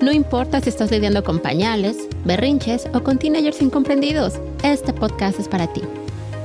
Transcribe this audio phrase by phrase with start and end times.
[0.00, 1.96] No importa si estás lidiando con pañales,
[2.26, 5.80] berrinches o con teenagers incomprendidos, este podcast es para ti.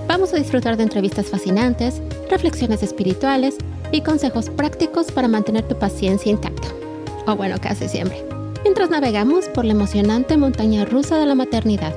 [0.07, 3.57] Vamos a disfrutar de entrevistas fascinantes, reflexiones espirituales
[3.91, 6.69] y consejos prácticos para mantener tu paciencia intacta.
[7.27, 8.23] O bueno, casi siempre.
[8.63, 11.93] Mientras navegamos por la emocionante montaña rusa de la maternidad.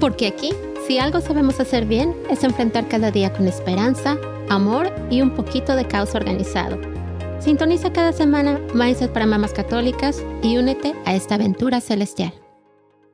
[0.00, 0.52] Porque aquí,
[0.86, 4.18] si algo sabemos hacer bien, es enfrentar cada día con esperanza,
[4.50, 6.99] amor y un poquito de caos organizado
[7.40, 12.34] Sintoniza cada semana Mindset para Mamás Católicas y únete a esta aventura celestial.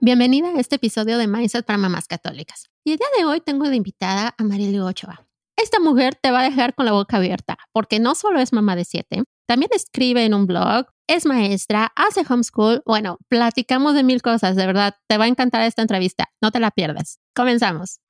[0.00, 2.64] Bienvenida a este episodio de Mindset para Mamás Católicas.
[2.84, 5.24] Y el día de hoy tengo de invitada a Marilu Ochoa.
[5.56, 8.74] Esta mujer te va a dejar con la boca abierta, porque no solo es mamá
[8.74, 12.82] de siete, también escribe en un blog, es maestra, hace homeschool.
[12.84, 14.96] Bueno, platicamos de mil cosas, de verdad.
[15.08, 16.30] Te va a encantar esta entrevista.
[16.42, 17.20] No te la pierdas.
[17.32, 18.00] Comenzamos.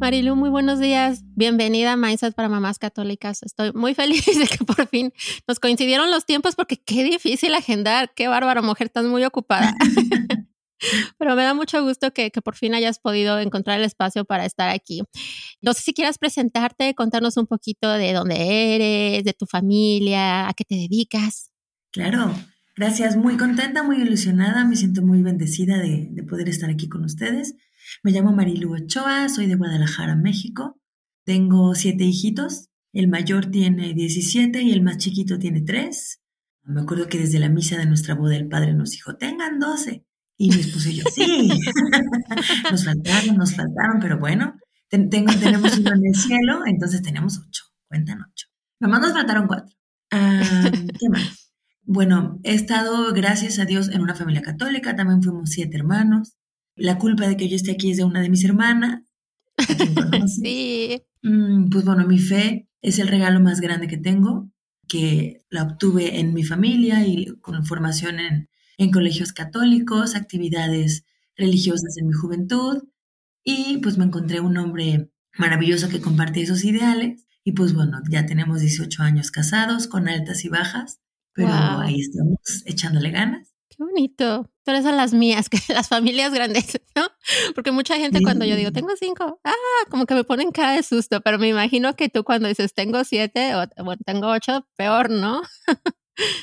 [0.00, 1.24] Marilu, muy buenos días.
[1.36, 3.42] Bienvenida a Mindset para Mamás Católicas.
[3.42, 5.12] Estoy muy feliz de que por fin
[5.46, 8.10] nos coincidieron los tiempos porque qué difícil agendar.
[8.16, 9.74] Qué bárbaro, mujer, estás muy ocupada.
[11.18, 14.46] Pero me da mucho gusto que, que, por fin hayas podido encontrar el espacio para
[14.46, 15.02] estar aquí.
[15.60, 18.36] No sé si quieras presentarte, contarnos un poquito de dónde
[18.74, 21.50] eres, de tu familia, a qué te dedicas.
[21.92, 22.34] Claro,
[22.74, 23.18] gracias.
[23.18, 24.64] Muy contenta, muy ilusionada.
[24.64, 27.54] Me siento muy bendecida de, de poder estar aquí con ustedes.
[28.02, 30.80] Me llamo Marilu Ochoa, soy de Guadalajara, México.
[31.24, 32.68] Tengo siete hijitos.
[32.92, 36.20] El mayor tiene 17 y el más chiquito tiene 3.
[36.64, 40.04] Me acuerdo que desde la misa de nuestra boda el padre nos dijo, tengan 12.
[40.38, 41.48] Y mi esposo y yo, sí.
[42.70, 44.54] nos faltaron, nos faltaron, pero bueno,
[44.88, 47.64] tengo, tenemos uno en el cielo, entonces tenemos ocho.
[47.88, 48.46] Cuentan ocho.
[48.80, 49.76] Nomás nos faltaron cuatro.
[50.10, 50.40] Ah,
[50.98, 51.52] ¿Qué más?
[51.82, 54.96] Bueno, he estado, gracias a Dios, en una familia católica.
[54.96, 56.36] También fuimos siete hermanos.
[56.76, 59.02] La culpa de que yo esté aquí es de una de mis hermanas.
[60.26, 61.02] sí.
[61.22, 64.50] Mm, pues bueno, mi fe es el regalo más grande que tengo,
[64.88, 68.48] que la obtuve en mi familia y con formación en,
[68.78, 71.04] en colegios católicos, actividades
[71.36, 72.84] religiosas en mi juventud.
[73.44, 77.26] Y pues me encontré un hombre maravilloso que comparte esos ideales.
[77.44, 81.00] Y pues bueno, ya tenemos 18 años casados con altas y bajas,
[81.32, 83.54] pero ahí estamos echándole ganas.
[83.70, 84.50] Qué bonito.
[84.64, 87.06] Pero esas las mías, que las familias grandes, ¿no?
[87.54, 89.54] Porque mucha gente cuando yo digo, tengo cinco, ah,
[89.88, 93.04] como que me ponen cara de susto, pero me imagino que tú cuando dices, tengo
[93.04, 95.42] siete o bueno, tengo ocho, peor, ¿no?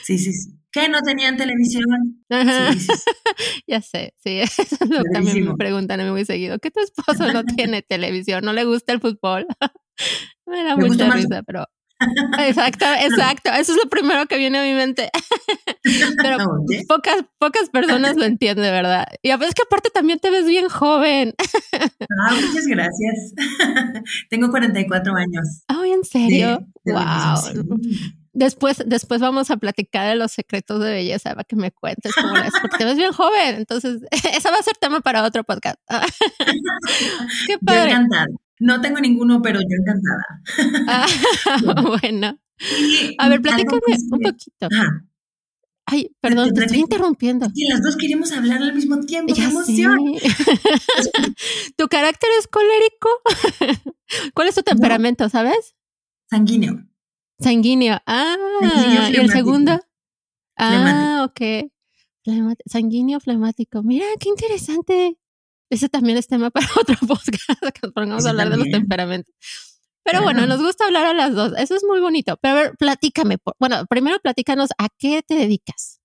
[0.03, 0.57] Sí, sí, sí.
[0.71, 0.89] ¿Qué?
[0.89, 1.85] ¿No tenían televisión?
[2.29, 2.87] Sí, sí,
[3.67, 6.59] ya sé, sí, eso es lo que también me preguntan a mí muy seguido.
[6.59, 8.43] ¿Que tu esposo no tiene televisión?
[8.43, 9.47] ¿No le gusta el fútbol?
[10.45, 11.65] me da mucha risa, pero
[12.39, 13.51] Exacto, exacto.
[13.51, 15.09] Eso es lo primero que viene a mi mente.
[16.21, 16.37] Pero
[16.87, 19.05] pocas, pocas personas lo entienden, ¿verdad?
[19.21, 21.33] Y a veces que aparte también te ves bien joven.
[21.39, 23.33] Ah, muchas gracias.
[24.29, 25.63] Tengo 44 años.
[25.67, 26.67] Ay, ¿en serio?
[26.85, 27.79] wow.
[28.33, 32.37] Después, después vamos a platicar de los secretos de belleza para que me cuentes cómo
[32.37, 33.55] es, porque te ves bien joven.
[33.55, 35.79] Entonces, esa va a ser tema para otro podcast.
[37.47, 37.95] Qué padre.
[38.59, 40.41] No tengo ninguno, pero yo encantada.
[40.87, 41.05] Ah,
[42.01, 42.39] bueno.
[43.17, 43.81] a ver, platícame
[44.11, 44.67] un poquito.
[45.89, 47.47] Ay, perdón, te, estoy interrumpiendo.
[47.53, 49.33] Sí, las dos queremos hablar al mismo tiempo.
[49.33, 49.97] ¡Qué emoción!
[51.77, 53.09] ¿Tu carácter es colérico?
[54.33, 55.75] ¿Cuál es tu temperamento, sabes?
[56.29, 56.85] Sanguíneo.
[57.39, 58.01] Sanguíneo.
[58.05, 58.35] Ah,
[59.13, 59.79] ¿y el segundo?
[60.57, 61.69] Ah, ok.
[62.65, 63.81] sanguíneo flemático.
[63.81, 65.17] Mira, qué interesante.
[65.69, 69.33] Ese también es tema para otro podcast, que nos a hablar de los temperamentos.
[70.03, 71.53] Pero bueno, nos gusta hablar a las dos.
[71.57, 72.37] Eso es muy bonito.
[72.41, 73.37] Pero a ver, platícame.
[73.59, 75.99] Bueno, primero platícanos a qué te dedicas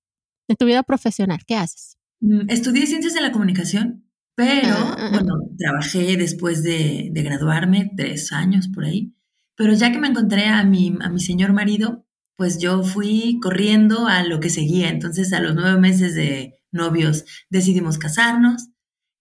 [0.48, 1.38] en tu vida profesional.
[1.46, 1.98] ¿Qué haces?
[2.20, 4.04] Mm, estudié ciencias de la comunicación,
[4.34, 5.10] pero ah, ah, ah.
[5.12, 9.14] bueno, trabajé después de, de, graduarme, tres años por ahí.
[9.54, 12.04] Pero ya que me encontré a mi, a mi señor marido,
[12.36, 14.88] pues yo fui corriendo a lo que seguía.
[14.88, 18.71] Entonces, a los nueve meses de novios decidimos casarnos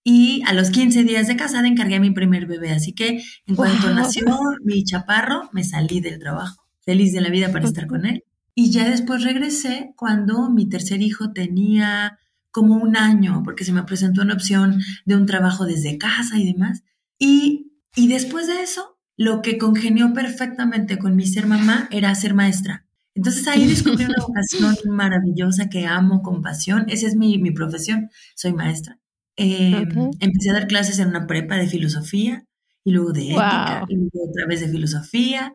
[0.04, 2.72] y a los 15 días de casada encargué a mi primer bebé.
[2.72, 4.26] Así que en cuanto nació
[4.64, 8.24] mi chaparro, me salí del trabajo, feliz de la vida para estar con él.
[8.54, 12.18] Y ya después regresé cuando mi tercer hijo tenía
[12.50, 16.52] como un año, porque se me presentó una opción de un trabajo desde casa y
[16.52, 16.82] demás.
[17.18, 22.34] Y, y después de eso, lo que congenió perfectamente con mi ser mamá era ser
[22.34, 22.84] maestra.
[23.14, 26.86] Entonces ahí descubrí una vocación maravillosa que amo con pasión.
[26.88, 28.98] Esa es mi, mi profesión, soy maestra.
[29.36, 29.86] Eh,
[30.20, 32.44] empecé a dar clases en una prepa de filosofía
[32.84, 35.54] y luego de ética y luego otra vez de filosofía.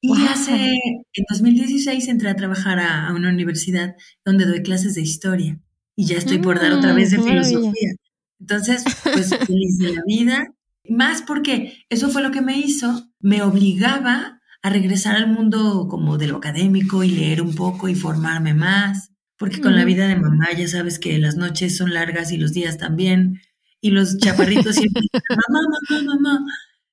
[0.00, 5.58] Y hace, en 2016 entré a trabajar a, una universidad donde doy clases de historia
[5.96, 7.94] y ya estoy por dar otra vez de mm, filosofía.
[8.38, 10.46] Entonces, pues feliz de la vida,
[10.88, 16.18] más porque eso fue lo que me hizo, me obligaba a regresar al mundo como
[16.18, 19.07] de lo académico y leer un poco y formarme más,
[19.38, 22.52] porque con la vida de mamá ya sabes que las noches son largas y los
[22.52, 23.40] días también,
[23.80, 26.46] y los chaparritos siempre, mamá, mamá, mamá.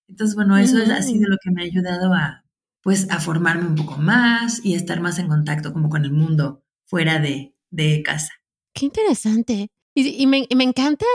[0.07, 2.45] Entonces, bueno, eso ha sido lo que me ha ayudado a,
[2.81, 6.11] pues, a formarme un poco más y a estar más en contacto como con el
[6.11, 8.31] mundo fuera de, de casa.
[8.73, 9.71] Qué interesante.
[9.95, 11.05] Y, me, me, encanta,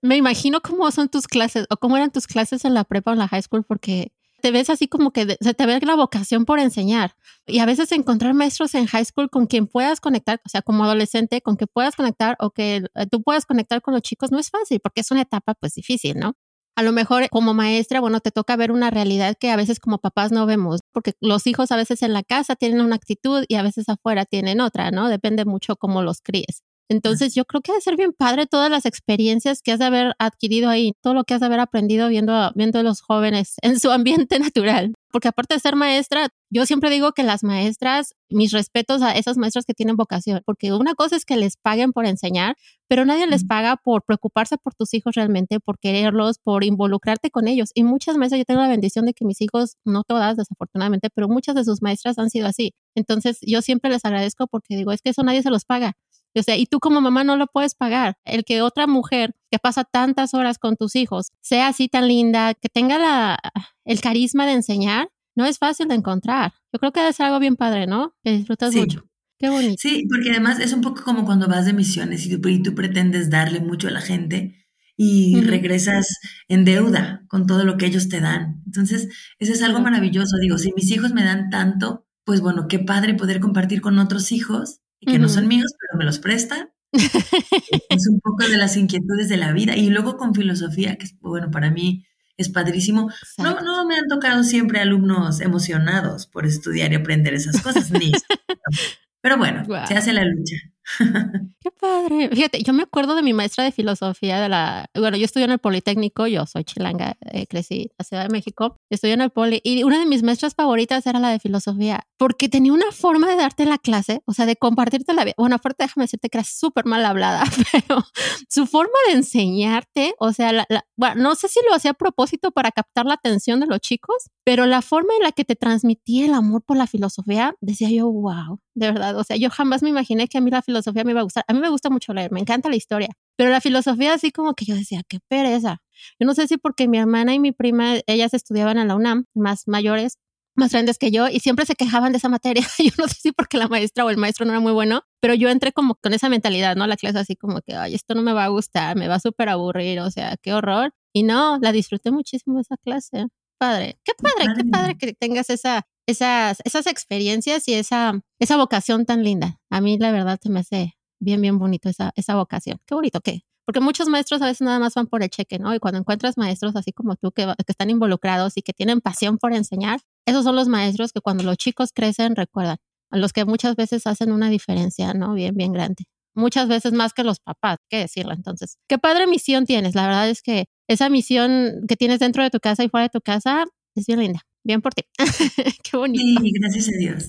[0.00, 3.14] me imagino cómo son tus clases o cómo eran tus clases en la prepa o
[3.14, 6.44] en la high school, porque te ves así como que se te ve la vocación
[6.44, 7.14] por enseñar.
[7.46, 10.84] Y a veces encontrar maestros en high school con quien puedas conectar, o sea, como
[10.84, 14.38] adolescente, con que puedas conectar o que eh, tú puedas conectar con los chicos no
[14.38, 16.34] es fácil porque es una etapa pues difícil, ¿no?
[16.76, 19.98] A lo mejor como maestra, bueno, te toca ver una realidad que a veces como
[19.98, 23.56] papás no vemos, porque los hijos a veces en la casa tienen una actitud y
[23.56, 25.08] a veces afuera tienen otra, ¿no?
[25.08, 26.62] Depende mucho cómo los críes.
[26.88, 30.14] Entonces yo creo que debe ser bien padre todas las experiencias que has de haber
[30.18, 33.78] adquirido ahí, todo lo que has de haber aprendido viendo, viendo a los jóvenes en
[33.78, 34.94] su ambiente natural.
[35.10, 39.38] Porque aparte de ser maestra, yo siempre digo que las maestras, mis respetos a esas
[39.38, 42.56] maestras que tienen vocación, porque una cosa es que les paguen por enseñar,
[42.88, 47.48] pero nadie les paga por preocuparse por tus hijos realmente, por quererlos, por involucrarte con
[47.48, 47.70] ellos.
[47.74, 51.28] Y muchas maestras, yo tengo la bendición de que mis hijos, no todas desafortunadamente, pero
[51.28, 52.74] muchas de sus maestras han sido así.
[52.94, 55.94] Entonces yo siempre les agradezco porque digo, es que eso nadie se los paga.
[56.34, 58.16] O sea, y tú como mamá no lo puedes pagar.
[58.24, 62.54] El que otra mujer que pasa tantas horas con tus hijos sea así tan linda,
[62.54, 63.38] que tenga la,
[63.84, 66.52] el carisma de enseñar, no es fácil de encontrar.
[66.72, 68.14] Yo creo que ser algo bien padre, ¿no?
[68.22, 69.04] Que disfrutas mucho.
[69.38, 69.76] Qué bonito.
[69.78, 73.60] Sí, porque además es un poco como cuando vas de misiones y tú, pretendes darle
[73.60, 74.66] mucho a la gente
[74.96, 76.08] y regresas
[76.48, 78.62] en deuda con todo lo que ellos te dan.
[78.66, 79.08] Entonces,
[79.38, 80.36] eso es algo maravilloso.
[80.40, 84.32] Digo, si mis hijos me dan tanto, pues bueno, qué padre poder compartir con otros
[84.32, 86.70] hijos que no son míos, pero me los prestan.
[86.92, 89.76] es un poco de las inquietudes de la vida.
[89.76, 92.06] Y luego con filosofía, que bueno, para mí
[92.36, 93.10] es padrísimo.
[93.36, 98.12] No, no me han tocado siempre alumnos emocionados por estudiar y aprender esas cosas, ni.
[99.20, 100.56] pero bueno, se hace la lucha.
[101.60, 102.30] Qué padre.
[102.30, 105.52] Fíjate, yo me acuerdo de mi maestra de filosofía de la, bueno, yo estudié en
[105.52, 109.30] el Politécnico, yo soy chilanga, eh, crecí en la Ciudad de México, estudié en el
[109.30, 113.28] Poli y una de mis maestras favoritas era la de filosofía, porque tenía una forma
[113.28, 115.34] de darte la clase, o sea, de compartirte la vida.
[115.36, 118.02] Bueno, aparte déjame decirte que era súper mal hablada, pero
[118.48, 122.72] su forma de enseñarte, o sea, bueno, no sé si lo hacía a propósito para
[122.72, 126.34] captar la atención de los chicos, pero la forma en la que te transmitía el
[126.34, 130.28] amor por la filosofía, decía yo, wow, de verdad, o sea, yo jamás me imaginé
[130.28, 131.44] que a mí la filosofía me iba a gustar.
[131.46, 134.54] A mí me gusta mucho leer, me encanta la historia, pero la filosofía así como
[134.54, 135.78] que yo decía, qué pereza.
[136.18, 139.24] Yo no sé si porque mi hermana y mi prima, ellas estudiaban en la UNAM,
[139.34, 140.18] más mayores,
[140.58, 142.62] más grandes que yo y siempre se quejaban de esa materia.
[142.78, 145.34] Yo no sé si porque la maestra o el maestro no era muy bueno, pero
[145.34, 146.86] yo entré como con esa mentalidad, ¿no?
[146.86, 149.20] La clase así como que, ay, esto no me va a gustar, me va a
[149.20, 150.92] súper aburrir, o sea, qué horror.
[151.14, 153.26] Y no, la disfruté muchísimo esa clase.
[153.58, 159.04] Padre, qué padre, qué padre que tengas esa esas, esas experiencias y esa, esa vocación
[159.04, 159.60] tan linda.
[159.70, 162.80] A mí la verdad se me hace bien, bien bonito esa, esa vocación.
[162.86, 165.74] Qué bonito que, porque muchos maestros a veces nada más van por el cheque, ¿no?
[165.74, 169.36] Y cuando encuentras maestros así como tú que, que están involucrados y que tienen pasión
[169.36, 172.78] por enseñar, esos son los maestros que cuando los chicos crecen recuerdan,
[173.10, 175.34] a los que muchas veces hacen una diferencia, ¿no?
[175.34, 176.04] Bien, bien grande.
[176.34, 178.32] Muchas veces más que los papás, qué decirlo.
[178.32, 179.94] Entonces, qué padre misión tienes.
[179.94, 183.10] La verdad es que esa misión que tienes dentro de tu casa y fuera de
[183.10, 184.40] tu casa es bien linda.
[184.68, 185.02] Bien por ti.
[185.82, 186.22] Qué bonito.
[186.42, 187.26] Sí, gracias a Dios.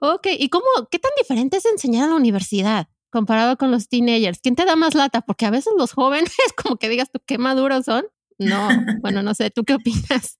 [0.00, 4.40] Ok, ¿y cómo, qué tan diferente es enseñar en la universidad comparado con los teenagers?
[4.42, 5.20] ¿Quién te da más lata?
[5.20, 8.04] Porque a veces los jóvenes, como que digas tú, qué maduros son.
[8.38, 8.68] No,
[9.02, 10.38] bueno, no sé, ¿tú qué opinas?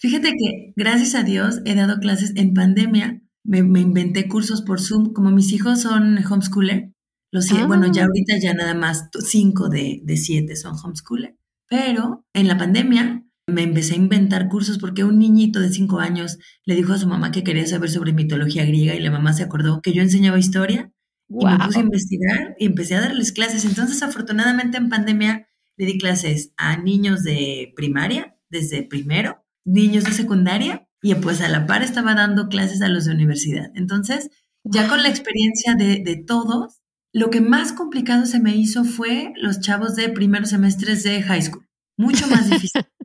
[0.00, 3.22] Fíjate que gracias a Dios he dado clases en pandemia.
[3.42, 5.14] Me, inventé cursos por Zoom.
[5.14, 6.92] Como mis hijos son homeschooler,
[7.32, 8.04] los, bueno, ya ah.
[8.04, 11.34] ahorita ya nada más cinco de, de siete son homeschooler.
[11.66, 16.38] Pero en la pandemia me empecé a inventar cursos porque un niñito de cinco años
[16.64, 19.42] le dijo a su mamá que quería saber sobre mitología griega y la mamá se
[19.42, 20.92] acordó que yo enseñaba historia
[21.28, 23.64] y me puse a investigar y empecé a darles clases.
[23.64, 30.12] Entonces, afortunadamente en pandemia le di clases a niños de primaria, desde primero, niños de
[30.12, 33.70] secundaria y pues a la par estaba dando clases a los de universidad.
[33.74, 34.30] Entonces,
[34.62, 36.80] ya con la experiencia de, de todos,
[37.12, 41.42] lo que más complicado se me hizo fue los chavos de primeros semestres de high
[41.42, 41.66] school.
[41.96, 42.82] Mucho más difícil.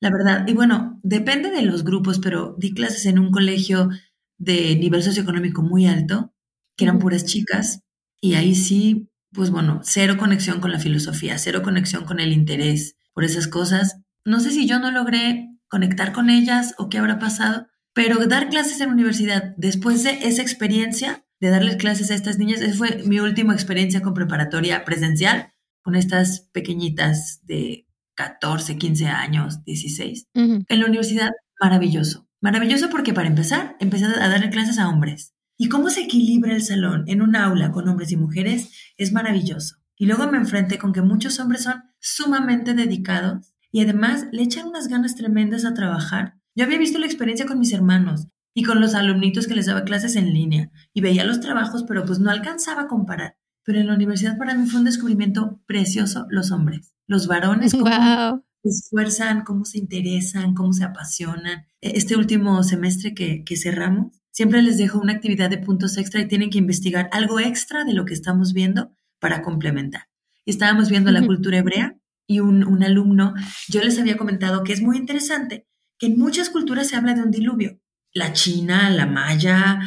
[0.00, 3.90] La verdad, y bueno, depende de los grupos, pero di clases en un colegio
[4.38, 6.32] de nivel socioeconómico muy alto,
[6.76, 7.82] que eran puras chicas,
[8.20, 12.96] y ahí sí, pues bueno, cero conexión con la filosofía, cero conexión con el interés
[13.12, 14.00] por esas cosas.
[14.24, 18.48] No sé si yo no logré conectar con ellas o qué habrá pasado, pero dar
[18.48, 23.02] clases en universidad después de esa experiencia de darles clases a estas niñas, esa fue
[23.06, 25.52] mi última experiencia con preparatoria presencial
[25.82, 27.86] con estas pequeñitas de
[28.20, 30.26] 14, 15 años, 16.
[30.34, 32.28] En la universidad, maravilloso.
[32.42, 35.32] Maravilloso porque para empezar, empecé a darle clases a hombres.
[35.56, 39.76] Y cómo se equilibra el salón en un aula con hombres y mujeres es maravilloso.
[39.96, 44.68] Y luego me enfrenté con que muchos hombres son sumamente dedicados y además le echan
[44.68, 46.34] unas ganas tremendas a trabajar.
[46.54, 49.84] Yo había visto la experiencia con mis hermanos y con los alumnitos que les daba
[49.84, 53.36] clases en línea y veía los trabajos, pero pues no alcanzaba a comparar.
[53.64, 58.44] Pero en la universidad para mí fue un descubrimiento precioso los hombres, los varones, cómo
[58.62, 61.66] se esfuerzan, cómo se interesan, cómo se apasionan.
[61.80, 66.20] E, este último semestre que, que cerramos, siempre les dejo una actividad de puntos extra
[66.20, 70.08] y tienen que investigar algo extra de lo que estamos viendo para complementar.
[70.46, 73.34] estábamos viendo la cultura hebrea y un, un alumno,
[73.68, 75.66] yo les había comentado que es muy interesante
[75.98, 77.78] que en muchas culturas se habla de un diluvio.
[78.12, 79.80] La china, la maya,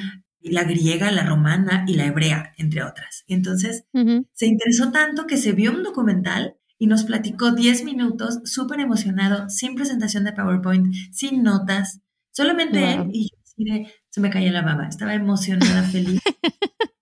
[0.52, 3.24] la griega, la romana y la hebrea, entre otras.
[3.28, 3.86] Y entonces
[4.34, 9.50] se interesó tanto que se vio un documental y nos platicó 10 minutos, súper emocionado,
[9.50, 14.88] sin presentación de PowerPoint, sin notas, solamente él y yo se me caía la baba,
[14.88, 16.22] estaba emocionada, feliz.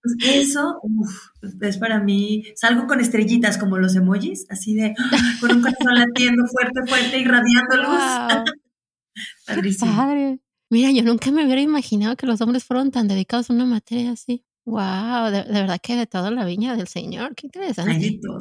[0.03, 0.81] Pues eso,
[1.61, 4.95] es para mí, salgo con estrellitas como los emojis, así de,
[5.39, 8.53] con un corazón latiendo fuerte, fuerte, irradiando luz.
[9.47, 9.91] Padrísimo.
[10.71, 14.13] Mira, yo nunca me hubiera imaginado que los hombres fueron tan dedicados a una materia
[14.13, 14.45] así.
[14.63, 17.91] Wow, de, verdad que de toda la viña del Señor, qué interesante.
[17.91, 18.39] Hay de todo.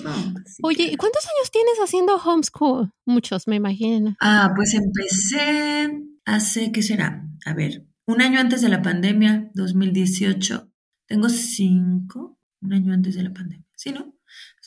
[0.63, 2.93] Oye, ¿y cuántos años tienes haciendo homeschool?
[3.05, 4.15] Muchos, me imagino.
[4.21, 7.27] Ah, pues empecé hace, ¿qué será?
[7.45, 10.71] A ver, un año antes de la pandemia, 2018.
[11.07, 13.67] Tengo cinco, un año antes de la pandemia.
[13.75, 14.15] ¿Sí, no?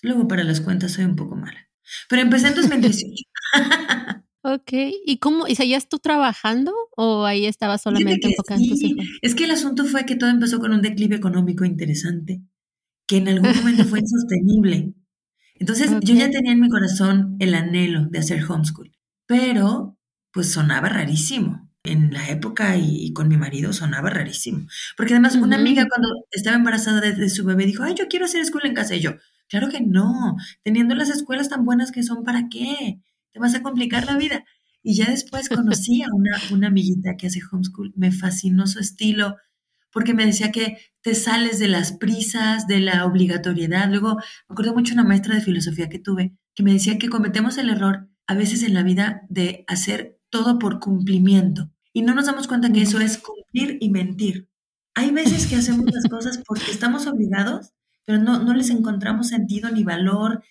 [0.02, 1.70] Luego para las cuentas soy un poco mala.
[2.10, 3.24] Pero empecé en 2018.
[4.46, 4.74] Ok,
[5.06, 5.48] ¿y cómo?
[5.48, 9.06] ¿Y seguías tú trabajando o ahí estabas solamente enfocado en tus hijos?
[9.22, 12.42] Es que el asunto fue que todo empezó con un declive económico interesante,
[13.08, 14.94] que en algún momento fue insostenible.
[15.56, 18.92] Entonces yo ya tenía en mi corazón el anhelo de hacer homeschool,
[19.26, 19.98] pero
[20.34, 21.70] pues sonaba rarísimo.
[21.86, 24.68] En la época y, con mi marido sonaba rarísimo.
[24.96, 28.42] Porque además una amiga cuando estaba embarazada de, su bebé dijo, ay, yo quiero hacer
[28.42, 28.96] escuela en casa.
[28.96, 29.16] Y yo,
[29.50, 33.02] claro que no, teniendo las escuelas tan buenas que son, ¿para qué?
[33.34, 34.46] Te vas a complicar la vida.
[34.82, 39.38] Y ya después conocí a una, una amiguita que hace homeschool, me fascinó su estilo,
[39.92, 43.90] porque me decía que te sales de las prisas, de la obligatoriedad.
[43.90, 47.58] Luego, me acuerdo mucho una maestra de filosofía que tuve, que me decía que cometemos
[47.58, 51.72] el error a veces en la vida de hacer todo por cumplimiento.
[51.94, 54.50] Y no nos damos cuenta que eso es cumplir y mentir.
[54.96, 57.72] Hay veces que hacemos las cosas porque estamos obligados,
[58.06, 60.44] pero no, no les encontramos sentido ni valor,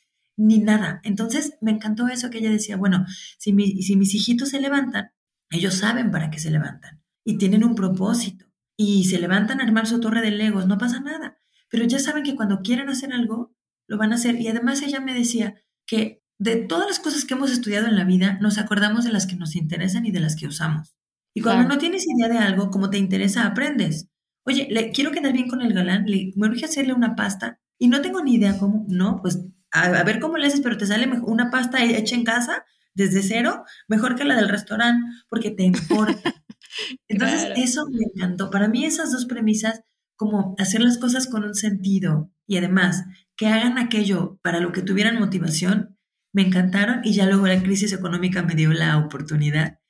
[0.47, 1.01] ni nada.
[1.05, 3.07] Entonces me encantó eso que ella decía, bueno,
[3.39, 5.11] si, si mis hijitos se levantan,
[5.51, 8.47] ellos saben para qué se levantan y tienen un propósito
[8.77, 12.25] y se levantan a armar su torre de legos, no pasa nada, pero ya saben
[12.25, 13.55] que cuando quieren hacer algo,
[13.87, 14.41] lo van a hacer.
[14.41, 15.55] Y además ella me decía
[15.87, 19.27] que de todas las cosas que hemos estudiado en la vida, nos acordamos de las
[19.27, 20.95] que nos interesan y de las que usamos.
[21.35, 24.09] Y cuando no tienes idea de algo, como te interesa, aprendes.
[24.45, 27.89] Oye, le quiero quedar bien con el galán, le, me urge hacerle una pasta y
[27.89, 28.85] no tengo ni idea cómo.
[28.89, 29.41] No, pues
[29.73, 32.65] a, ver cómo le haces, pero te sale una pasta hecha en casa
[32.95, 36.35] desde cero, mejor que la del restaurante, porque te importa.
[37.09, 38.51] Entonces, eso me encantó.
[38.51, 39.83] Para mí esas dos premisas,
[40.17, 43.05] como hacer las cosas con un sentido y además
[43.37, 45.99] que hagan aquello para lo que tuvieran motivación,
[46.33, 49.81] me encantaron y ya luego la crisis económica me dio la oportunidad.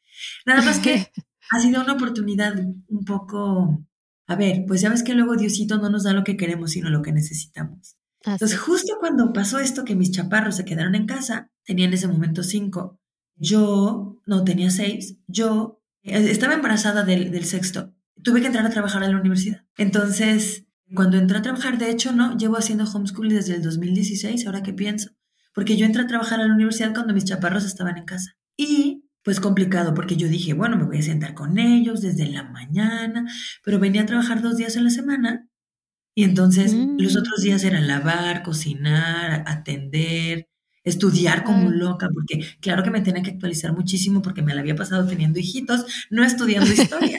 [0.47, 1.12] Nada más que
[1.51, 3.85] ha sido una oportunidad un poco,
[4.27, 6.91] a ver, pues ya ves que luego Diosito no nos da lo que queremos, sino
[6.91, 7.97] lo que necesitamos.
[8.25, 12.09] Entonces, justo cuando pasó esto que mis chaparros se quedaron en casa, tenía en ese
[12.09, 13.00] momento cinco,
[13.37, 19.02] yo, no tenía seis, yo eh, estaba embarazada del, sexto, tuve que entrar a trabajar
[19.02, 19.64] a la universidad.
[19.76, 24.62] Entonces, cuando entré a trabajar, de hecho, no, llevo haciendo homeschool desde el 2016, ahora
[24.62, 25.11] que pienso,
[25.55, 28.37] porque yo entré a trabajar a la universidad cuando mis chaparros estaban en casa.
[28.57, 32.43] Y pues complicado, porque yo dije, bueno, me voy a sentar con ellos desde la
[32.43, 33.25] mañana,
[33.64, 35.49] pero venía a trabajar dos días a la semana
[36.14, 37.19] y entonces los mm.
[37.19, 40.49] otros días eran lavar, cocinar, atender,
[40.85, 44.76] estudiar como loca, porque claro que me tenía que actualizar muchísimo porque me la había
[44.76, 47.19] pasado teniendo hijitos, no estudiando historia.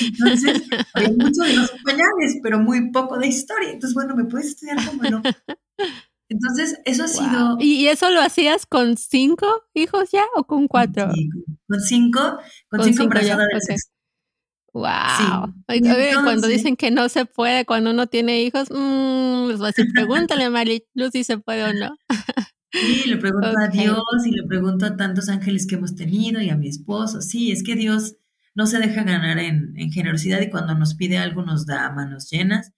[0.00, 3.70] Entonces, había mucho de los pañales, pero muy poco de historia.
[3.70, 5.36] Entonces, bueno, me puedes estudiar como loca.
[6.28, 7.56] Entonces, eso ha sido...
[7.60, 11.10] ¿Y eso lo hacías con cinco hijos ya o con cuatro?
[11.68, 13.18] con cinco, con, cinco, cinco
[14.74, 15.54] Wow.
[16.24, 19.86] cuando dicen que no se puede cuando uno tiene hijos, mmm, les voy a decir,
[19.94, 21.96] pregúntale a Marilu si se puede o no.
[22.72, 26.50] Sí, le pregunto a Dios y le pregunto a tantos ángeles que hemos tenido y
[26.50, 27.22] a mi esposo.
[27.22, 28.16] Sí, es que Dios
[28.56, 32.72] no se deja ganar en, generosidad y cuando nos pide algo nos da manos llenas.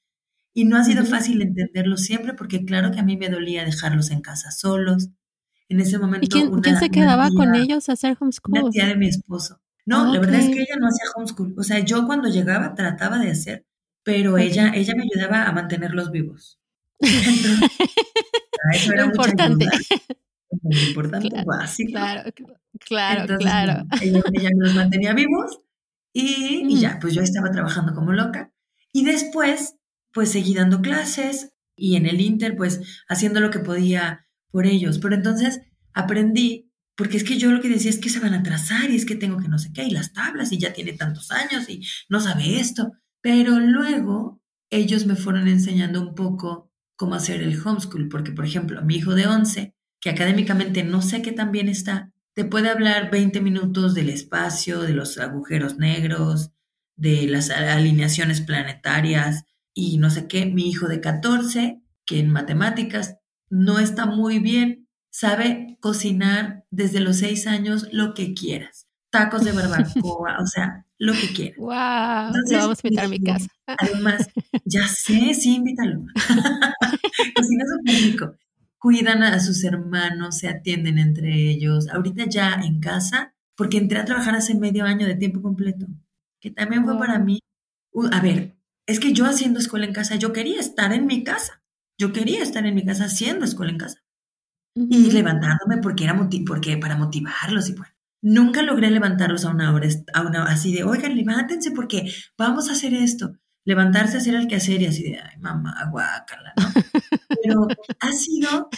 [0.53, 4.11] Y no ha sido fácil entenderlo siempre porque claro que a mí me dolía dejarlos
[4.11, 5.09] en casa solos.
[5.71, 6.27] En ese momento...
[6.27, 8.65] ¿Y quién, se quedaba con ellos a hacer homeschool?
[8.65, 9.61] La tía de mi esposo.
[9.87, 11.55] No, la verdad es que ella no hacía homeschool.
[11.57, 13.65] O sea, yo cuando llegaba trataba de hacer,
[14.03, 16.59] pero ella, ella me ayudaba a mantenerlos vivos.
[17.01, 17.71] Entonces,
[18.75, 19.67] eso era importante.
[20.63, 21.93] Muy importante, claro, básico.
[21.93, 22.31] Claro,
[22.81, 23.85] claro, claro.
[24.01, 25.61] Ella, ella, los mantenía vivos
[26.13, 28.53] y, y, ya, pues yo estaba trabajando como loca.
[28.93, 29.77] Y después,
[30.13, 34.99] pues seguí dando clases y en el Inter, pues haciendo lo que podía por ellos.
[34.99, 35.61] Pero entonces
[35.93, 36.66] aprendí,
[36.97, 39.05] porque es que yo lo que decía es que se van a atrasar y es
[39.05, 41.83] que tengo que no sé qué, y las tablas, y ya tiene tantos años y
[42.09, 42.93] no sabe esto.
[43.21, 48.83] Pero luego ellos me fueron enseñando un poco cómo hacer el homeschool, porque por ejemplo,
[48.83, 53.11] mi hijo de 11, que académicamente no sé qué tan bien está, te puede hablar
[53.11, 56.51] 20 minutos del espacio, de los agujeros negros,
[56.97, 60.47] de las alineaciones planetarias y no sé qué.
[60.47, 63.17] Mi hijo de 14, que en matemáticas
[63.49, 64.86] no está muy bien,
[65.19, 68.87] sabe cocinar desde los 6 años lo que quieras.
[69.11, 71.57] Tacos de barbacoa, o sea, lo que quieras.
[71.59, 72.43] ¡Wow!
[72.51, 73.49] lo vamos a invitar a mi casa.
[73.67, 74.29] Además,
[74.67, 76.01] ya sé, sí, invítalo.
[77.35, 78.35] Cocina súper rico
[78.79, 81.89] cuidan a sus hermanos, se atienden entre ellos.
[81.89, 85.87] Ahorita ya en casa, porque entré a trabajar hace medio año de tiempo completo,
[86.41, 87.41] que también fue para mí,
[88.13, 88.57] a ver,
[88.87, 91.65] es que yo haciendo escuela en casa, yo quería estar en mi casa,
[91.99, 94.06] yo quería estar en mi casa haciendo escuela en casa.
[94.77, 97.93] Y levantándome porque era porque para motivarlos y bueno.
[98.23, 102.73] Nunca logré levantarlos a una hora, a una, así de, oigan, levántense porque vamos a
[102.73, 103.33] hacer esto
[103.67, 106.69] levantarse, hacer el quehacer y así de, ay, mamá, guácala, ¿no?
[107.43, 107.67] Pero
[108.01, 108.71] ha sido,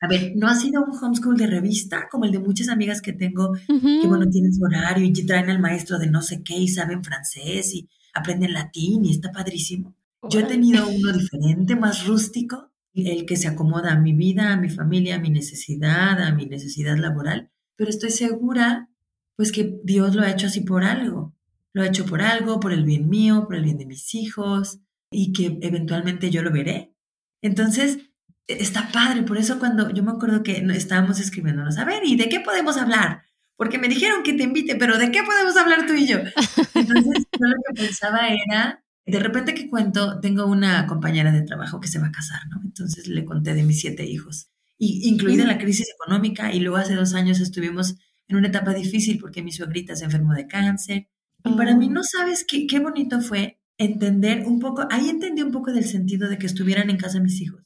[0.00, 3.12] a ver, no ha sido un homeschool de revista como el de muchas amigas que
[3.12, 6.68] tengo, que bueno, tienen su horario y traen al maestro de no sé qué y
[6.68, 9.96] saben francés y aprenden latín y está padrísimo.
[10.28, 14.56] Yo he tenido uno diferente, más rústico, el que se acomoda a mi vida, a
[14.56, 18.88] mi familia, a mi necesidad, a mi necesidad laboral, pero estoy segura,
[19.36, 21.34] pues que Dios lo ha hecho así por algo
[21.74, 24.78] lo ha hecho por algo, por el bien mío, por el bien de mis hijos
[25.10, 26.94] y que eventualmente yo lo veré.
[27.42, 27.98] Entonces,
[28.46, 29.22] está padre.
[29.22, 32.76] Por eso cuando yo me acuerdo que estábamos escribiéndonos, a ver, ¿y de qué podemos
[32.76, 33.22] hablar?
[33.56, 36.18] Porque me dijeron que te invite, pero ¿de qué podemos hablar tú y yo?
[36.74, 41.80] Entonces, yo lo que pensaba era, de repente que cuento, tengo una compañera de trabajo
[41.80, 42.60] que se va a casar, ¿no?
[42.64, 46.94] Entonces le conté de mis siete hijos, y, incluida la crisis económica, y luego hace
[46.94, 47.96] dos años estuvimos
[48.28, 51.08] en una etapa difícil porque mi suegrita se enfermó de cáncer,
[51.44, 51.90] y para mí oh.
[51.90, 56.28] no sabes qué, qué bonito fue entender un poco, ahí entendí un poco del sentido
[56.28, 57.62] de que estuvieran en casa mis hijos.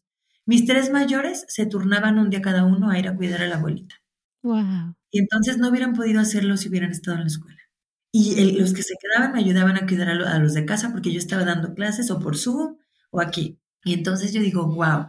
[0.46, 3.57] Mis tres mayores se turnaban un día cada uno a ir a cuidar a la
[3.57, 3.96] abuelita.
[4.42, 4.96] Wow.
[5.11, 7.58] Y entonces no hubieran podido hacerlo si hubieran estado en la escuela.
[8.11, 11.12] Y los que se quedaban me ayudaban a cuidar a, a, los de casa porque
[11.12, 12.77] yo estaba dando clases o por Zoom
[13.11, 13.61] o aquí.
[13.85, 15.09] Y entonces yo digo, wow,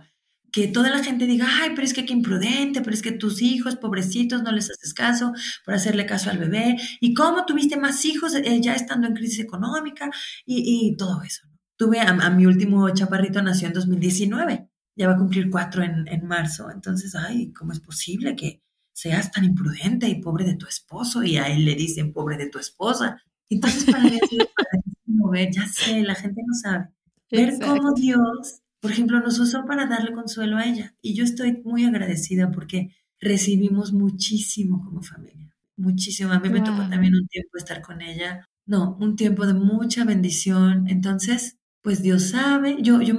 [0.51, 3.41] que toda la gente diga, ay, pero es que qué imprudente, pero es que tus
[3.41, 5.33] hijos, pobrecitos, no les haces caso
[5.65, 9.39] por hacerle caso al bebé, y cómo tuviste más hijos eh, ya estando en crisis
[9.39, 10.09] económica
[10.45, 11.47] y, todo eso.
[11.77, 16.25] Tuve a, mi último chaparrito, nació en 2019, ya va a cumplir cuatro en, en
[16.25, 18.61] marzo, entonces, ay, ¿cómo es posible que
[19.01, 21.23] seas tan imprudente y pobre de tu esposo?
[21.23, 23.21] Y a él le dicen pobre de tu esposa.
[23.49, 24.19] Entonces, para mí
[25.31, 26.89] ver, ya sé, la gente no sabe,
[27.29, 30.95] ver cómo Dios por ejemplo, nos usó para darle consuelo a ella.
[31.01, 36.31] Y yo estoy muy agradecida porque recibimos muchísimo como familia, muchísimo.
[36.31, 38.45] A mí me tocó también un tiempo estar con ella.
[38.65, 40.87] No, un tiempo de mucha bendición.
[40.87, 42.77] Entonces, pues Dios sabe.
[42.81, 43.15] Yo, yo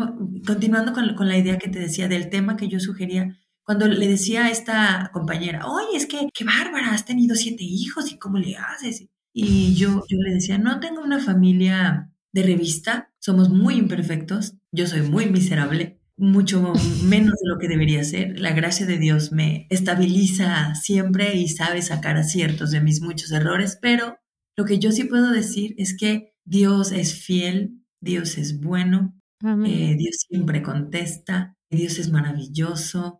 [0.46, 4.08] continuando con, con la idea que te decía del tema que yo sugería, cuando le
[4.08, 8.38] decía a esta compañera, oye, es que, qué bárbara, has tenido siete hijos y cómo
[8.38, 9.06] le haces.
[9.32, 14.86] Y yo, yo le decía, no tengo una familia de revista, somos muy imperfectos, yo
[14.86, 16.72] soy muy miserable, mucho
[17.04, 18.38] menos de lo que debería ser.
[18.38, 23.78] La gracia de Dios me estabiliza siempre y sabe sacar aciertos de mis muchos errores,
[23.80, 24.18] pero
[24.56, 29.94] lo que yo sí puedo decir es que Dios es fiel, Dios es bueno, eh,
[29.96, 33.19] Dios siempre contesta, Dios es maravilloso,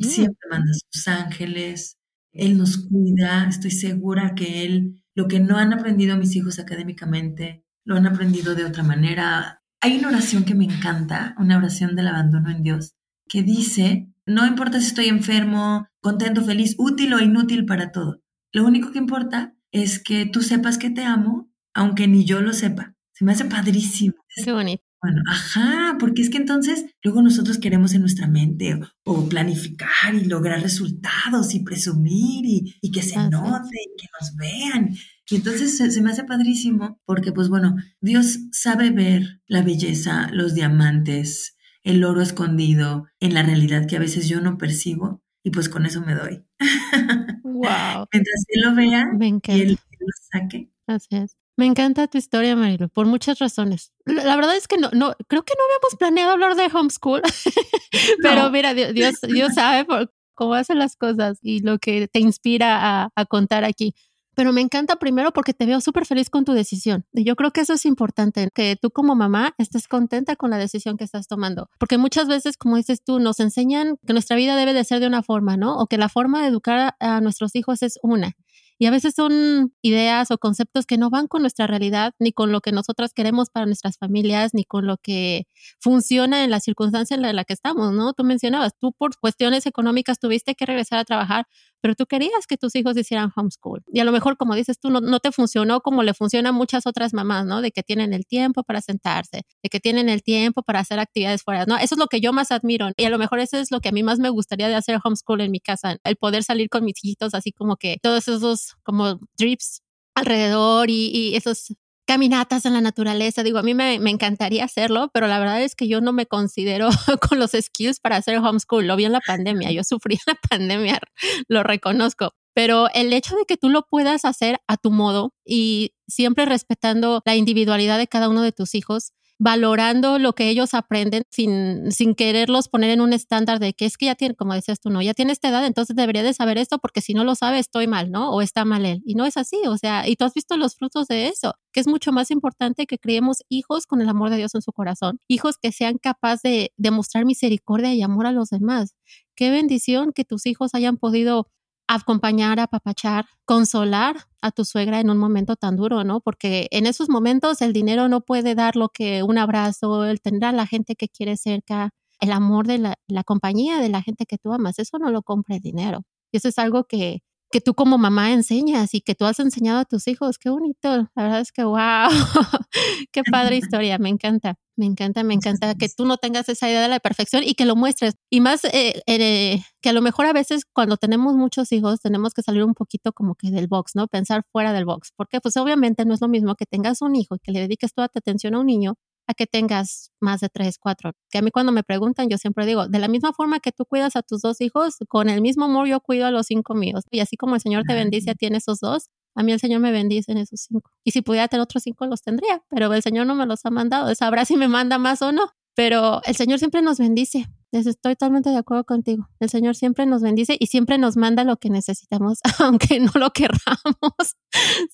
[0.00, 1.96] siempre manda sus ángeles,
[2.32, 7.64] Él nos cuida, estoy segura que Él, lo que no han aprendido mis hijos académicamente,
[7.84, 9.62] lo han aprendido de otra manera.
[9.80, 12.94] Hay una oración que me encanta, una oración del abandono en Dios,
[13.28, 18.22] que dice, no importa si estoy enfermo, contento, feliz, útil o inútil para todo.
[18.52, 22.52] Lo único que importa es que tú sepas que te amo aunque ni yo lo
[22.52, 22.94] sepa.
[23.12, 24.14] Se me hace padrísimo.
[24.44, 24.82] Qué bonito.
[25.04, 30.24] Bueno, ajá, porque es que entonces luego nosotros queremos en nuestra mente o, planificar y
[30.24, 34.96] lograr resultados y presumir y, que se note y que nos vean.
[35.28, 40.54] Y entonces se, me hace padrísimo porque, pues bueno, Dios sabe ver la belleza, los
[40.54, 45.68] diamantes, el oro escondido en la realidad que a veces yo no percibo y pues
[45.68, 46.42] con eso me doy.
[47.44, 48.08] Wow.
[48.12, 49.06] Mientras Él lo vea
[49.48, 50.70] y él lo saque.
[50.86, 51.36] Así es.
[51.56, 53.92] Me encanta tu historia, Marilu, por muchas razones.
[54.04, 57.22] La, verdad es que no, no, creo que no habíamos planeado hablar de homeschool,
[58.22, 59.86] pero mira, Dios, Dios, sabe
[60.34, 63.94] cómo hace las cosas y lo que te inspira a, a contar aquí.
[64.34, 67.04] Pero me encanta primero porque te veo súper feliz con tu decisión.
[67.12, 70.58] Y yo creo que eso es importante, que tú como mamá estés contenta con la
[70.58, 71.68] decisión que estás tomando.
[71.78, 75.06] Porque muchas veces, como dices tú, nos enseñan que nuestra vida debe de ser de
[75.06, 75.78] una forma, ¿no?
[75.78, 78.32] O que la forma de educar a nuestros hijos es una.
[78.78, 82.52] Y a veces son ideas o conceptos que no van con nuestra realidad, ni con
[82.52, 85.46] lo que nosotras queremos para nuestras familias, ni con lo que
[85.80, 88.12] funciona en la circunstancia en la que estamos, ¿no?
[88.14, 91.46] Tú mencionabas, tú por cuestiones económicas tuviste que regresar a trabajar,
[91.84, 93.82] pero tú querías que tus hijos hicieran homeschool.
[93.92, 96.52] Y a lo mejor, como dices tú, no, no te funcionó como le funciona a
[96.52, 97.60] muchas otras mamás, ¿no?
[97.60, 101.42] De que tienen el tiempo para sentarse, de que tienen el tiempo para hacer actividades
[101.42, 101.76] fuera, ¿no?
[101.76, 102.88] Eso es lo que yo más admiro.
[102.96, 104.98] Y a lo mejor eso es lo que a mí más me gustaría de hacer
[105.04, 108.76] homeschool en mi casa, el poder salir con mis hijitos, así como que todos esos
[108.82, 109.82] como drips
[110.14, 111.74] alrededor y, y esos
[112.06, 113.42] caminatas en la naturaleza.
[113.42, 116.26] Digo, a mí me, me, encantaría hacerlo, pero la verdad es que yo no me
[116.26, 116.88] considero
[117.28, 118.86] con los skills para hacer homeschool.
[118.86, 121.00] Lo vi en la pandemia, yo sufrí la pandemia,
[121.48, 122.32] lo reconozco.
[122.54, 127.20] Pero el hecho de que tú lo puedas hacer a tu modo y siempre respetando
[127.24, 132.14] la individualidad de cada uno de tus hijos, valorando lo que ellos aprenden sin, sin
[132.14, 135.02] quererlos poner en un estándar de que es que ya tiene, como decías tú, no,
[135.02, 137.86] ya tiene esta edad, entonces debería de saber esto porque si no lo sabe estoy
[137.86, 138.30] mal, ¿no?
[138.30, 139.02] O está mal él.
[139.04, 141.80] Y no es así, o sea, y tú has visto los frutos de eso, que
[141.80, 145.20] es mucho más importante que criemos hijos con el amor de Dios en su corazón,
[145.28, 148.94] hijos que sean capaces de demostrar misericordia y amor a los demás.
[149.34, 151.48] Qué bendición que tus hijos hayan podido
[151.88, 156.20] acompañar, apapachar, consolar a tu suegra en un momento tan duro, ¿no?
[156.20, 160.44] Porque en esos momentos el dinero no puede dar lo que un abrazo, el tener
[160.44, 164.26] a la gente que quiere cerca, el amor de la, la compañía de la gente
[164.26, 166.02] que tú amas, eso no lo compra el dinero.
[166.32, 167.22] Y eso es algo que,
[167.54, 170.38] que tú como mamá enseñas y que tú has enseñado a tus hijos.
[170.38, 171.08] Qué bonito.
[171.14, 171.78] La verdad es que, wow,
[173.12, 173.96] qué padre historia.
[173.96, 177.44] Me encanta, me encanta, me encanta que tú no tengas esa idea de la perfección
[177.44, 178.14] y que lo muestres.
[178.28, 182.34] Y más eh, eh, que a lo mejor a veces cuando tenemos muchos hijos tenemos
[182.34, 184.08] que salir un poquito como que del box, ¿no?
[184.08, 185.12] Pensar fuera del box.
[185.16, 187.94] Porque pues obviamente no es lo mismo que tengas un hijo y que le dediques
[187.94, 191.12] toda tu atención a un niño a que tengas más de tres, cuatro.
[191.30, 193.84] Que a mí cuando me preguntan, yo siempre digo, de la misma forma que tú
[193.84, 197.04] cuidas a tus dos hijos, con el mismo amor yo cuido a los cinco míos.
[197.10, 199.60] Y así como el Señor te bendice a ti en esos dos, a mí el
[199.60, 200.90] Señor me bendice en esos cinco.
[201.04, 203.70] Y si pudiera tener otros cinco, los tendría, pero el Señor no me los ha
[203.70, 204.14] mandado.
[204.14, 205.50] Sabrá si me manda más o no.
[205.76, 207.46] Pero el Señor siempre nos bendice.
[207.72, 209.28] Estoy totalmente de acuerdo contigo.
[209.40, 213.30] El Señor siempre nos bendice y siempre nos manda lo que necesitamos, aunque no lo
[213.30, 214.36] querramos,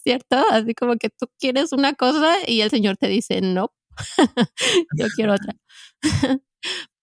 [0.02, 0.36] ¿cierto?
[0.50, 3.72] Así como que tú quieres una cosa y el Señor te dice, no,
[4.98, 5.54] yo quiero otra.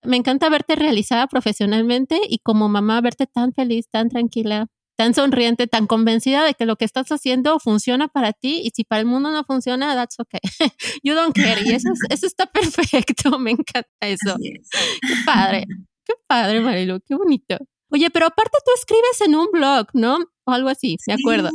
[0.04, 5.68] Me encanta verte realizada profesionalmente y como mamá verte tan feliz, tan tranquila, tan sonriente,
[5.68, 9.06] tan convencida de que lo que estás haciendo funciona para ti y si para el
[9.06, 10.40] mundo no funciona, that's okay.
[11.04, 11.62] You don't care.
[11.64, 13.38] Y eso, eso está perfecto.
[13.40, 14.36] Me encanta eso.
[14.42, 15.66] Qué padre.
[16.06, 17.00] Qué padre, Marilu.
[17.06, 17.58] Qué bonito.
[17.90, 20.18] Oye, pero aparte tú escribes en un blog, ¿no?
[20.46, 21.50] O algo así, me acuerdo.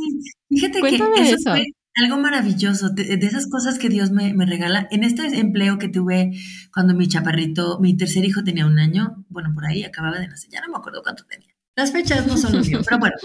[0.49, 1.53] Fíjate Cuéntame que eso,
[1.95, 4.87] algo maravilloso, de, esas cosas que Dios me, regala.
[4.91, 6.31] En este empleo que tuve
[6.73, 10.49] cuando mi chaparrito, mi tercer hijo tenía un año, bueno, por ahí acababa de nacer,
[10.49, 11.49] ya no me acuerdo cuánto tenía.
[11.75, 13.15] Las fechas no son lo mío, pero bueno,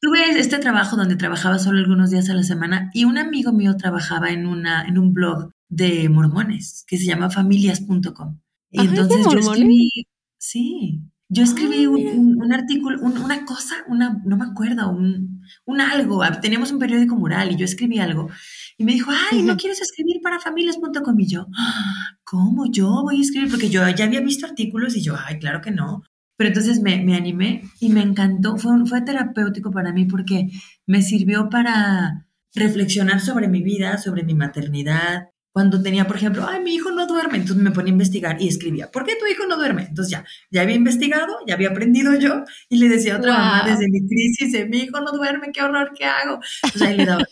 [0.00, 3.76] tuve este trabajo donde trabajaba solo algunos días a la semana y un amigo mío
[3.76, 8.38] trabajaba en, una, en un blog de mormones que se llama familias.com.
[8.70, 10.06] Y entonces yo escribí,
[10.38, 16.22] sí, yo escribí ah, un, artículo, una cosa, una, no me acuerdo, un, un algo.
[16.40, 18.28] Teníamos un periódico mural y yo escribí algo.
[18.76, 21.20] Y me dijo, ay, ¿no quieres escribir para familias.com?
[21.20, 23.50] Y yo, ah, ¿cómo yo voy a escribir?
[23.50, 26.02] Porque yo ya había visto artículos y yo, ay, claro que no.
[26.36, 28.56] Pero entonces me, me animé y me encantó.
[28.56, 30.48] Fue, fue terapéutico para mí porque
[30.86, 36.62] me sirvió para reflexionar sobre mi vida, sobre mi maternidad, cuando tenía, por ejemplo, ay,
[36.62, 39.44] mi hijo no duerme, entonces me ponía a investigar y escribía, ¿por qué tu hijo
[39.44, 39.86] no duerme?
[39.88, 43.64] Entonces ya, ya había investigado, ya había aprendido yo y le decía a otra mamá
[43.68, 46.38] desde mi crisis, mi hijo no duerme, qué horror, ¿qué hago?
[46.62, 47.24] Entonces ahí le daba.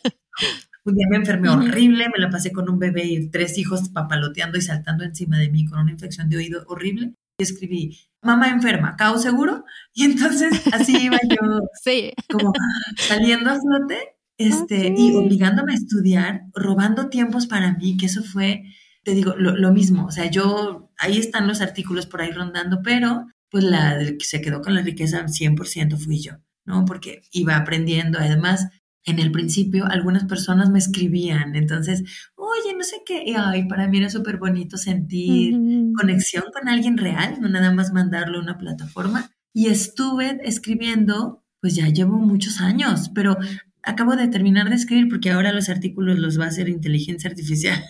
[0.85, 4.59] Un día me enfermé horrible, me la pasé con un bebé y tres hijos papaloteando
[4.59, 7.13] y saltando encima de mí con una infección de oído horrible.
[7.39, 9.65] Y escribí, mamá enferma, ¿caos seguro?
[9.95, 12.13] Y entonces así iba yo, sí.
[12.29, 12.53] como
[12.97, 18.65] saliendo a flote este, y obligándome a estudiar, robando tiempos para mí, que eso fue,
[19.03, 20.07] te digo, lo, mismo.
[20.07, 24.41] O sea, yo, ahí están los artículos por ahí rondando, pero pues la que se
[24.41, 26.33] quedó con la riqueza 100% fui yo,
[26.65, 26.85] ¿no?
[26.85, 28.19] Porque iba aprendiendo.
[28.19, 28.69] Además,
[29.05, 32.03] en el principio algunas personas me escribían, entonces,
[32.35, 35.55] oye, no sé qué, y, ay, para mí era súper bonito sentir
[35.97, 39.31] conexión con alguien real, no nada más mandarlo a una plataforma.
[39.55, 43.39] Y estuve escribiendo, pues ya llevo muchos años, pero
[43.87, 47.83] acabo de terminar de escribir porque ahora los artículos los va a hacer inteligencia artificial.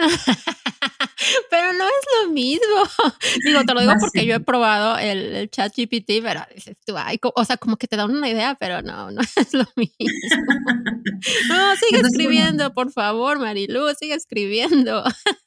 [1.50, 2.62] pero no es lo mismo.
[3.44, 6.94] Digo, te lo digo porque yo he probado el, chat GPT, pero dices tú,
[7.34, 9.94] o sea, como que te da una idea, pero no, no es lo mismo.
[11.48, 15.04] No, sigue escribiendo, por favor, Marilu, sigue escribiendo.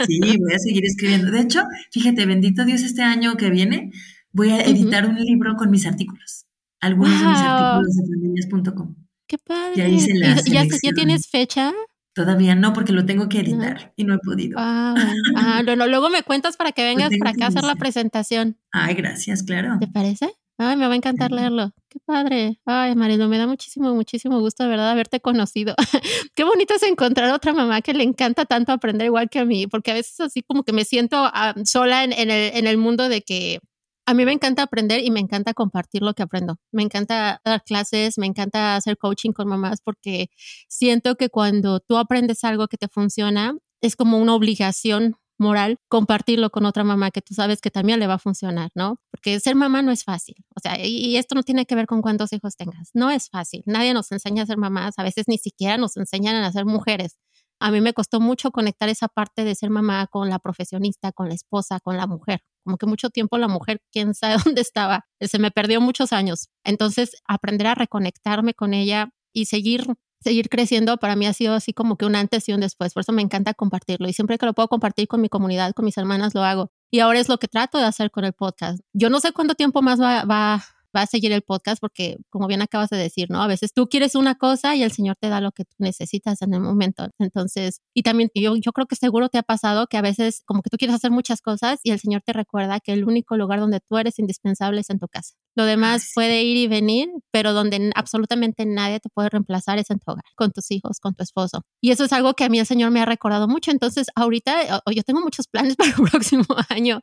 [0.08, 1.32] Sí, voy a seguir escribiendo.
[1.32, 3.92] De hecho, fíjate, bendito Dios, este año que viene
[4.32, 6.46] voy a editar un libro con mis artículos.
[6.82, 9.05] Algunos de mis artículos de familias.com.
[9.28, 9.76] Qué padre.
[9.76, 11.74] Ya hice la ¿Ya, ¿Ya tienes fecha?
[12.14, 14.58] Todavía no, porque lo tengo que editar y no he podido.
[14.58, 14.96] Ah,
[15.36, 18.58] ah luego me cuentas para que vengas para acá a hacer la presentación.
[18.72, 19.78] Ay, gracias, claro.
[19.82, 20.34] ¿Te parece?
[20.58, 21.74] Ay, me va a encantar leerlo.
[21.90, 22.62] Qué padre.
[22.66, 25.76] Ay, Marido, me da muchísimo, muchísimo gusto, de verdad, haberte conocido.
[26.36, 29.68] Qué bonito es encontrar otra mamá que le encanta tanto aprender igual que a mí,
[29.68, 33.10] porque a veces así como que me siento ah, sola en, el, en el mundo
[33.10, 33.60] de que
[34.06, 36.58] a mí me encanta aprender y me encanta compartir lo que aprendo.
[36.72, 40.30] Me encanta dar clases, me encanta hacer coaching con mamás porque
[40.68, 46.50] siento que cuando tú aprendes algo que te funciona, es como una obligación moral compartirlo
[46.50, 49.00] con otra mamá que tú sabes que también le va a funcionar, ¿no?
[49.12, 50.36] Porque ser mamá no es fácil.
[50.56, 52.92] O sea, y, esto no tiene que ver con cuántos hijos tengas.
[52.94, 53.64] No es fácil.
[53.66, 54.94] Nadie nos enseña a ser mamás.
[54.98, 57.18] A veces ni siquiera nos enseñan a ser mujeres.
[57.60, 61.30] A mí me costó mucho conectar esa parte de ser mamá con la profesionista, con
[61.30, 65.06] la esposa, con la mujer como que mucho tiempo la mujer, quién sabe dónde estaba,
[65.22, 66.50] se me perdió muchos años.
[66.66, 69.86] Entonces, aprender a reconectarme con ella y seguir
[70.26, 72.96] seguir creciendo para mí ha sido así como que un antes y un después.
[72.96, 75.86] Por eso me encanta compartirlo y siempre que lo puedo compartir con mi comunidad, con
[75.86, 76.72] mis hermanas, lo hago.
[76.90, 78.80] Y ahora es lo que trato de hacer con el podcast.
[78.92, 80.64] Yo no sé cuánto tiempo más va, va,
[80.96, 83.42] va a seguir el podcast porque, como bien acabas de decir, ¿no?
[83.42, 86.42] A veces tú quieres una cosa y el Señor te da lo que tú necesitas
[86.42, 87.08] en el momento.
[87.20, 90.62] Entonces, y también yo, yo creo que seguro te ha pasado que a veces como
[90.62, 93.60] que tú quieres hacer muchas cosas y el Señor te recuerda que el único lugar
[93.60, 95.36] donde tú eres indispensable es en tu casa.
[95.56, 100.00] Lo demás puede ir y venir, pero donde absolutamente nadie te puede reemplazar es en
[100.00, 101.62] tu hogar, con tus hijos, con tu esposo.
[101.82, 103.72] Y eso es algo que a mí el Señor me ha recordado mucho.
[103.72, 107.02] Entonces, ahorita yo tengo muchos planes para el próximo año,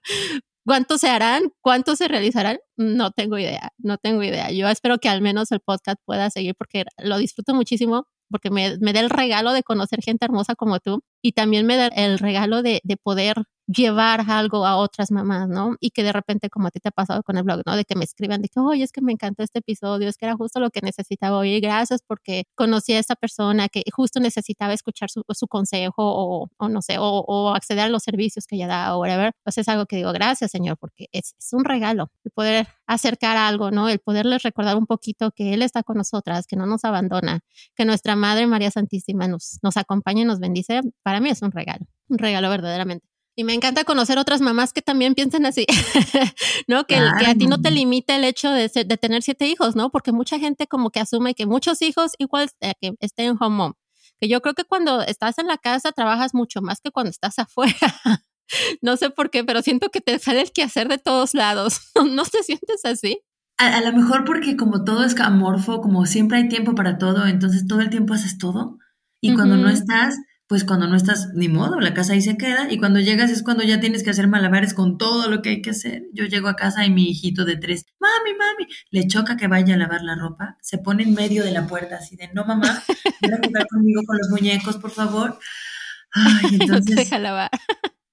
[0.64, 1.52] ¿Cuántos se harán?
[1.60, 2.58] ¿Cuántos se realizarán?
[2.76, 4.50] No tengo idea, no tengo idea.
[4.52, 8.76] Yo espero que al menos el podcast pueda seguir porque lo disfruto muchísimo, porque me,
[8.80, 12.18] me da el regalo de conocer gente hermosa como tú y también me da el
[12.18, 15.76] regalo de, de poder llevar algo a otras mamás, ¿no?
[15.80, 17.76] Y que de repente, como a ti te ha pasado con el blog, ¿no?
[17.76, 20.26] De que me escriban de que, oye, es que me encantó este episodio, es que
[20.26, 24.72] era justo lo que necesitaba, oye, gracias porque conocí a esta persona que justo necesitaba
[24.72, 28.56] escuchar su, su consejo o, o, no sé, o, o, acceder a los servicios que
[28.56, 29.32] ella da o whatever.
[29.44, 33.36] Pues es algo que digo, gracias, Señor, porque es, es un regalo el poder acercar
[33.36, 33.88] algo, ¿no?
[33.88, 37.40] El poderles recordar un poquito que Él está con nosotras, que no nos abandona,
[37.74, 40.80] que nuestra Madre María Santísima nos, nos acompaña y nos bendice.
[41.02, 43.11] Para mí es un regalo, un regalo verdaderamente.
[43.34, 45.64] Y me encanta conocer otras mamás que también piensen así,
[46.68, 46.84] ¿no?
[46.84, 49.90] Que, que, a ti no te limita el hecho de, de, tener siete hijos, ¿no?
[49.90, 53.72] Porque mucha gente como que asume que muchos hijos igual eh, que estén home mom.
[54.20, 57.38] Que yo creo que cuando estás en la casa trabajas mucho más que cuando estás
[57.38, 57.74] afuera.
[58.82, 61.80] no sé por qué, pero siento que te sale el quehacer de todos lados.
[62.06, 63.22] ¿No te sientes así?
[63.56, 67.26] A, a, lo mejor porque como todo es amorfo, como siempre hay tiempo para todo,
[67.26, 68.78] entonces todo el tiempo haces todo.
[69.22, 70.16] Y cuando no estás,
[70.52, 73.42] pues cuando no estás, ni modo, la casa ahí se queda y cuando llegas es
[73.42, 76.02] cuando ya tienes que hacer malabares con todo lo que hay que hacer.
[76.12, 79.76] Yo llego a casa y mi hijito de tres, mami, mami, le choca que vaya
[79.76, 82.82] a lavar la ropa, se pone en medio de la puerta así de, no mamá,
[83.22, 85.38] ven a jugar conmigo con los muñecos, por favor.
[86.12, 86.96] Ay, entonces...
[86.96, 87.50] No deja lavar.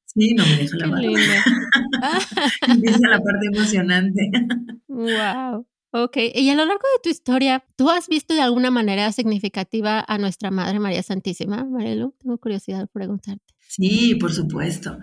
[0.06, 1.04] Sí, no me deja lavar.
[2.69, 4.32] Empieza la parte emocionante.
[4.88, 5.67] Wow.
[5.91, 10.06] Ok, y a lo largo de tu historia, ¿tú has visto de alguna manera significativa
[10.08, 12.13] a nuestra Madre María Santísima, Marielu?
[12.21, 13.43] Tengo curiosidad de preguntarte.
[13.67, 14.99] Sí, por supuesto.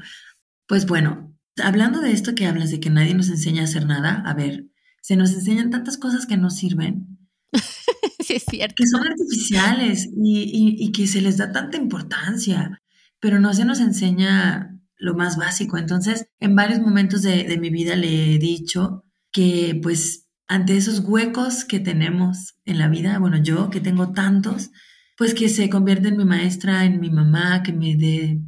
[0.68, 4.22] Pues bueno, hablando de esto que hablas de que nadie nos enseña a hacer nada,
[4.24, 4.66] a ver,
[5.00, 7.18] se nos enseñan tantas cosas que no sirven.
[8.24, 8.76] sí, es cierto.
[8.76, 12.80] Que son artificiales y, y, que se les da tanta importancia,
[13.18, 15.78] pero no se nos enseña lo más básico.
[15.78, 21.00] Entonces, en varios momentos de, de mi vida le he dicho que pues ante esos
[21.00, 24.70] huecos que tenemos en la vida, bueno, yo que tengo tantos,
[25.16, 28.40] pues que se convierte en mi maestra, en mi mamá, que me dé...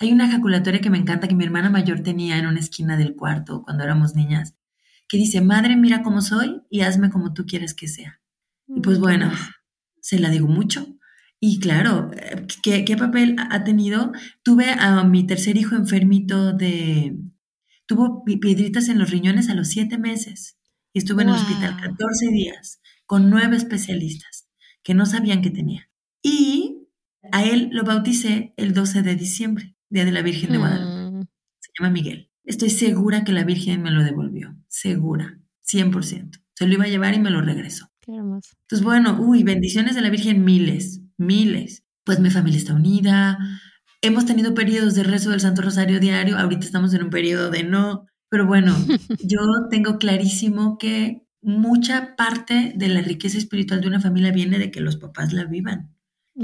[0.00, 3.14] Hay una ejaculatoria que me encanta que mi hermana mayor tenía en una esquina del
[3.14, 4.54] cuarto cuando éramos niñas,
[5.08, 8.20] que dice, madre, mira cómo soy y hazme como tú quieres que sea.
[8.66, 9.30] Y pues bueno,
[10.00, 10.86] se la digo mucho.
[11.38, 12.10] Y claro,
[12.62, 14.12] ¿qué, ¿qué, papel ha tenido?
[14.42, 17.16] Tuve a mi tercer hijo enfermito de...
[17.86, 20.56] Tuvo piedritas en los riñones a los siete meses.
[20.94, 24.48] Y estuve en el hospital 14 días con nueve especialistas
[24.84, 25.90] que no sabían que tenía.
[26.22, 26.88] Y
[27.32, 31.18] a él lo bauticé el 12 de diciembre, Día de la Virgen de Guadalupe.
[31.18, 31.26] Mm.
[31.58, 32.30] Se llama Miguel.
[32.44, 34.56] Estoy segura que la Virgen me lo devolvió.
[34.68, 35.40] Segura.
[35.66, 36.40] 100%.
[36.54, 37.90] Se lo iba a llevar y me lo regresó.
[38.00, 38.50] Qué hermoso.
[38.62, 41.82] Entonces, bueno, uy, bendiciones de la Virgen miles, miles.
[42.04, 43.38] Pues mi familia está unida.
[44.00, 46.38] Hemos tenido periodos de rezo del Santo Rosario diario.
[46.38, 48.06] Ahorita estamos en un periodo de no.
[48.34, 48.74] Pero bueno,
[49.22, 49.38] yo
[49.70, 54.80] tengo clarísimo que mucha parte de la riqueza espiritual de una familia viene de que
[54.80, 55.94] los papás la vivan.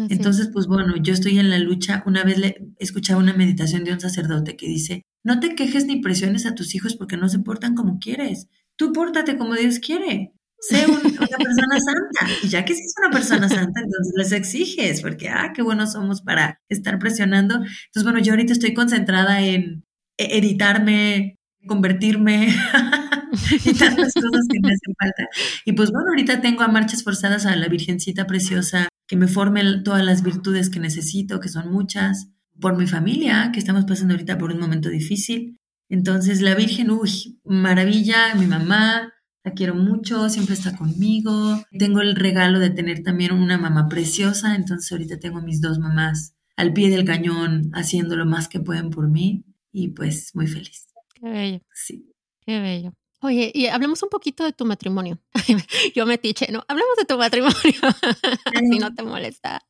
[0.09, 2.05] Entonces, pues bueno, yo estoy en la lucha.
[2.07, 6.01] Una vez le escuchaba una meditación de un sacerdote que dice, no te quejes ni
[6.01, 8.47] presiones a tus hijos porque no se portan como quieres.
[8.77, 10.33] Tú pórtate como Dios quiere.
[10.61, 11.01] Sé una
[11.39, 12.33] persona santa.
[12.45, 15.91] Y ya que si es una persona santa, entonces les exiges, porque, ah, qué buenos
[15.95, 17.57] somos para estar presionando.
[17.57, 19.83] Entonces, bueno, yo ahorita estoy concentrada en
[20.21, 22.49] e-, editarme, convertirme
[23.65, 25.29] y tantas cosas que me hacen falta.
[25.65, 29.63] Y pues bueno, ahorita tengo a marchas forzadas a la Virgencita Preciosa que me forme
[29.83, 32.29] todas las virtudes que necesito, que son muchas,
[32.61, 35.59] por mi familia, que estamos pasando ahorita por un momento difícil.
[35.89, 41.63] Entonces la Virgen, uy, maravilla, mi mamá, la quiero mucho, siempre está conmigo.
[41.77, 46.35] Tengo el regalo de tener también una mamá preciosa, entonces ahorita tengo mis dos mamás
[46.57, 50.90] al pie del cañón haciendo lo más que pueden por mí y pues muy feliz.
[51.21, 51.61] Qué bello.
[51.75, 52.13] Sí.
[52.47, 52.93] Qué bello.
[53.23, 55.19] Oye, y hablemos un poquito de tu matrimonio.
[55.95, 56.65] Yo me tiche, ¿no?
[56.69, 57.55] Hablemos de tu matrimonio,
[58.73, 59.61] si no te molesta.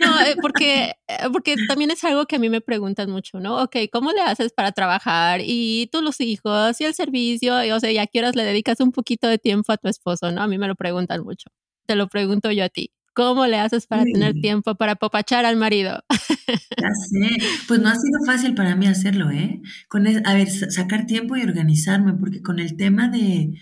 [0.00, 3.62] no, eh, porque, eh, porque también es algo que a mí me preguntan mucho, ¿no?
[3.62, 5.40] Ok, ¿cómo le haces para trabajar?
[5.44, 8.90] Y tú los hijos y el servicio, y, o sea, ya quieras le dedicas un
[8.92, 10.42] poquito de tiempo a tu esposo, ¿no?
[10.42, 11.50] A mí me lo preguntan mucho.
[11.86, 12.92] Te lo pregunto yo a ti.
[13.18, 16.04] ¿Cómo le haces para tener tiempo para popachar al marido?
[16.80, 19.60] Ya sé, pues no ha sido fácil para mí hacerlo, ¿eh?
[19.88, 23.60] Con a ver, sacar tiempo y organizarme, porque con el tema de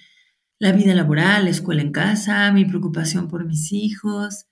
[0.59, 4.47] la vida laboral, la escuela en casa, mi preocupación por mis hijos,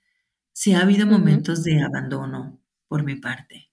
[0.51, 3.69] sí ha habido momentos de abandono por mi parte.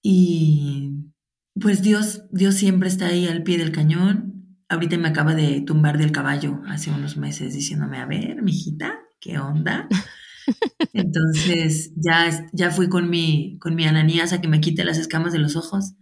[0.00, 1.12] Y
[1.60, 4.56] pues Dios, Dios siempre está ahí al pie del cañón.
[4.70, 9.38] Ahorita me acaba de tumbar del caballo hace unos meses diciéndome, a ver, mijita, ¿qué
[9.38, 9.88] onda?
[10.92, 15.32] Entonces ya, ya fui con mi, con mi ananías a que me quite las escamas
[15.32, 15.94] de los ojos.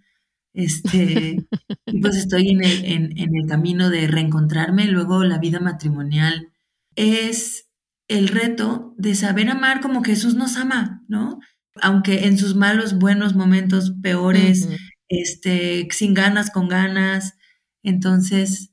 [0.54, 1.36] Este,
[1.86, 4.86] y pues estoy en el, en, en el camino de reencontrarme.
[4.86, 6.52] Luego la vida matrimonial
[6.96, 7.68] es
[8.08, 11.38] el reto de saber amar como Jesús nos ama, ¿no?
[11.80, 14.68] Aunque en sus malos, buenos momentos, peores,
[15.08, 17.34] este, sin ganas, con ganas.
[17.82, 18.71] Entonces,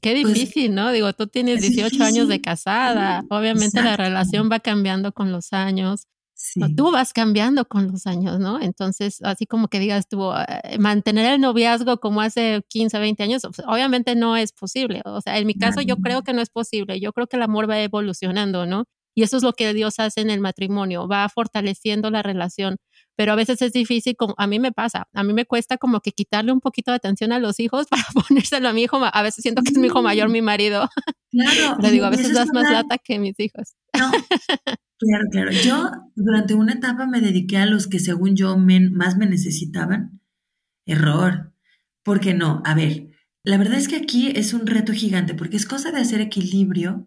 [0.00, 0.92] Qué pues, difícil, ¿no?
[0.92, 6.06] Digo, tú tienes 18 años de casada, obviamente la relación va cambiando con los años.
[6.76, 8.60] tú vas cambiando con los años, ¿no?
[8.60, 13.42] Entonces, así como que digas tú, eh, mantener el noviazgo como hace 15, 20 años,
[13.66, 15.02] obviamente no es posible.
[15.04, 17.00] O sea, en mi caso yo creo que no es posible.
[17.00, 18.84] Yo creo que el amor va evolucionando, ¿no?
[19.14, 22.76] Y eso es lo que Dios hace en el matrimonio, va fortaleciendo la relación
[23.16, 26.00] pero a veces es difícil, como a mí me pasa, a mí me cuesta como
[26.00, 29.22] que quitarle un poquito de atención a los hijos para ponérselo a mi hijo, a
[29.22, 30.88] veces siento que es mi hijo mayor, mi marido.
[31.30, 31.78] Claro.
[31.82, 33.74] Le digo, a veces das más lata que mis hijos.
[33.98, 35.50] No, claro, claro.
[35.50, 40.20] Yo durante una etapa me dediqué a los que según yo más me necesitaban.
[40.86, 41.52] Error.
[42.04, 43.10] Porque no, a ver,
[43.42, 47.06] la verdad es que aquí es un reto gigante porque es cosa de hacer equilibrio.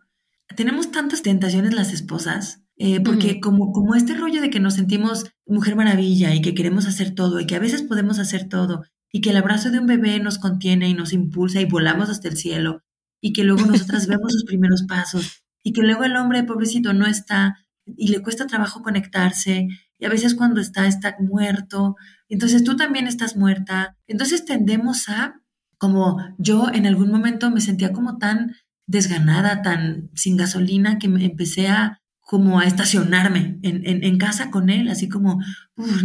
[0.56, 5.26] Tenemos tantas tentaciones las esposas eh, porque como, como este rollo de que nos sentimos
[5.46, 9.20] mujer maravilla y que queremos hacer todo y que a veces podemos hacer todo y
[9.20, 12.38] que el abrazo de un bebé nos contiene y nos impulsa y volamos hasta el
[12.38, 12.82] cielo
[13.20, 17.06] y que luego nosotras vemos sus primeros pasos y que luego el hombre pobrecito no
[17.06, 21.98] está y le cuesta trabajo conectarse y a veces cuando está está muerto,
[22.30, 25.42] entonces tú también estás muerta, entonces tendemos a,
[25.78, 28.56] como yo en algún momento me sentía como tan
[28.88, 31.99] desganada, tan sin gasolina que me empecé a
[32.30, 35.40] como a estacionarme en, casa con él, así como,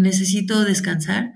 [0.01, 1.35] necesito descansar.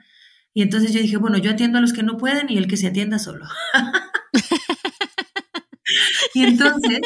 [0.55, 2.79] Y entonces yo dije, bueno, yo atiendo a los que no pueden y el que
[2.79, 3.45] se atienda solo.
[6.35, 7.01] y entonces,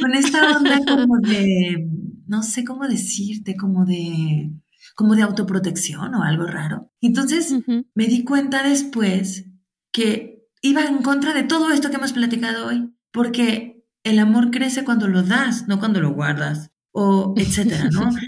[0.00, 1.88] con esta onda como de,
[2.28, 4.52] no sé cómo decirte, como de,
[4.94, 6.92] como de autoprotección o algo raro.
[7.00, 7.56] Entonces
[7.92, 9.46] me di cuenta después
[9.90, 14.84] que iba en contra de todo esto que hemos platicado hoy, porque el amor crece
[14.84, 18.10] cuando lo das, no cuando lo guardas o etcétera, ¿no?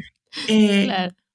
[0.46, 0.86] Eh,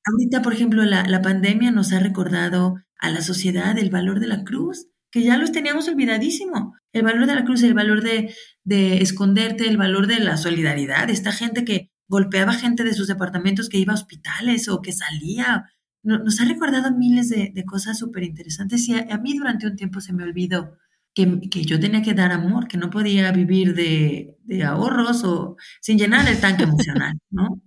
[0.05, 4.27] ahorita, por ejemplo, la, la, pandemia nos ha recordado a la sociedad el valor de
[4.27, 6.75] la cruz, que ya los teníamos olvidadísimo.
[6.93, 11.09] El valor de la cruz, el valor de, de esconderte, el valor de la solidaridad.
[11.09, 15.65] Esta gente que golpeaba gente de sus departamentos que iba a hospitales o que salía.
[16.03, 20.13] Nos ha recordado miles de, cosas súper interesantes y a, mí durante un tiempo se
[20.13, 20.77] me olvidó
[21.13, 25.57] que, que, yo tenía que dar amor, que no podía vivir de, de ahorros o
[25.81, 27.61] sin llenar el tanque emocional, ¿no?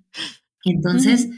[0.65, 1.29] entonces,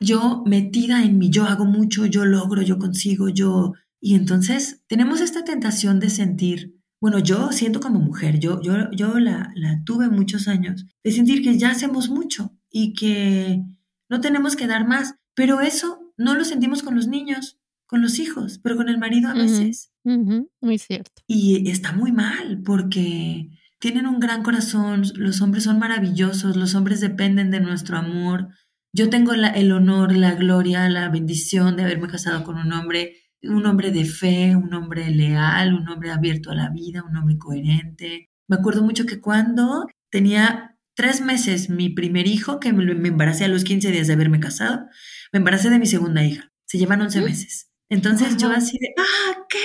[0.00, 3.72] yo metida en mí, yo hago mucho, yo logro, yo consigo, yo...
[4.00, 9.18] Y entonces tenemos esta tentación de sentir, bueno, yo siento como mujer, yo, yo, yo
[9.18, 13.62] la, la tuve muchos años, de sentir que ya hacemos mucho y que
[14.10, 18.18] no tenemos que dar más, pero eso no lo sentimos con los niños, con los
[18.18, 19.92] hijos, pero con el marido a veces.
[20.04, 21.22] Muy cierto.
[21.26, 27.00] Y está muy mal porque tienen un gran corazón, los hombres son maravillosos, los hombres
[27.00, 28.48] dependen de nuestro amor.
[28.92, 33.66] Yo tengo el honor, la gloria, la bendición de haberme casado con un hombre, un
[33.66, 38.30] hombre de fe, un hombre leal, un hombre abierto a la vida, un hombre coherente.
[38.48, 43.44] Me acuerdo mucho que cuando tenía tres meses mi primer hijo, que me, me embaracé
[43.44, 44.86] a los 15 días de haberme casado,
[45.32, 46.52] me embaracé de mi segunda hija.
[46.66, 47.73] Se llevan 11 meses.
[47.94, 49.58] Entonces yo así de, ah, ¿qué?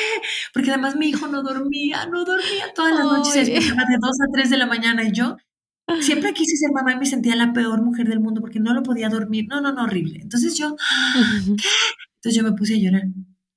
[0.53, 4.11] Porque además mi hijo no dormía, no dormía todas las noches, se despertaba de 2
[4.21, 5.35] a 3 de la mañana y yo
[6.01, 8.83] siempre quise ser mamá y me sentía la peor mujer del mundo porque no lo
[8.83, 9.47] podía dormir.
[9.49, 10.19] No, no, no, horrible.
[10.21, 10.75] Entonces yo,
[11.57, 11.69] ¿qué?
[12.17, 13.07] Entonces yo me puse a llorar.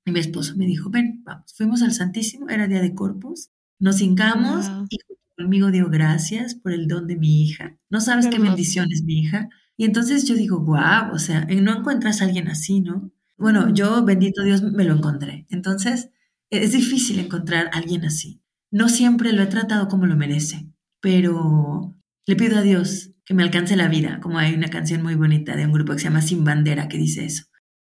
[0.04, 1.52] Y mi esposo me dijo, ven, vamos.
[1.54, 3.50] Fuimos al Santísimo, era día de Corpus.
[3.78, 4.98] Nos hincamos y
[5.36, 7.76] conmigo dio gracias por el don de mi hija.
[7.90, 9.48] No sabes qué, bendición es mi hija.
[9.76, 13.12] Y entonces yo digo, guau, o sea, no encuentras a alguien así, ¿no?
[13.42, 15.46] Bueno, yo, bendito Dios, me lo encontré.
[15.50, 16.10] Entonces,
[16.48, 18.40] es difícil encontrar a alguien así.
[18.70, 20.70] No siempre lo he tratado como lo merece,
[21.00, 25.16] pero le pido a Dios que me alcance la vida, como hay una canción muy
[25.16, 27.44] bonita de un grupo que se llama Sin Bandera que dice eso,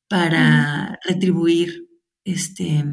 [0.08, 1.86] para retribuir
[2.24, 2.84] este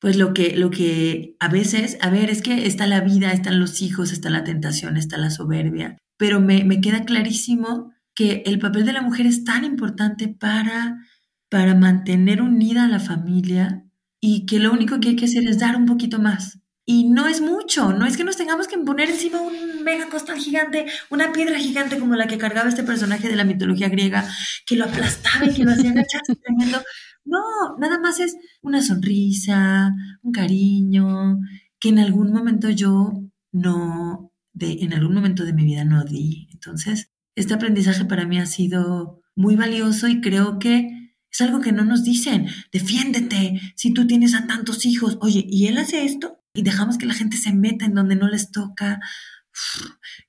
[0.00, 3.60] pues lo que lo que a veces, a ver, es que está la vida, están
[3.60, 8.58] los hijos, está la tentación, está la soberbia, pero me, me queda clarísimo que el
[8.58, 10.98] papel de la mujer es tan importante para
[11.52, 13.84] para mantener unida a la familia
[14.22, 16.60] y que lo único que hay que hacer es dar un poquito más.
[16.86, 20.38] Y no es mucho, no es que nos tengamos que poner encima un mega costal
[20.38, 24.26] gigante, una piedra gigante como la que cargaba este personaje de la mitología griega,
[24.64, 26.82] que lo aplastaba y que lo hacía agacharse tremendo.
[27.26, 27.42] No,
[27.78, 29.92] nada más es una sonrisa,
[30.22, 31.38] un cariño,
[31.78, 33.12] que en algún momento yo
[33.52, 36.48] no, de, en algún momento de mi vida no di.
[36.50, 41.01] Entonces, este aprendizaje para mí ha sido muy valioso y creo que
[41.32, 42.46] es algo que no nos dicen.
[42.70, 45.18] Defiéndete si tú tienes a tantos hijos.
[45.20, 46.42] Oye, ¿y él hace esto?
[46.54, 49.00] y dejamos que la gente se meta en donde no les toca.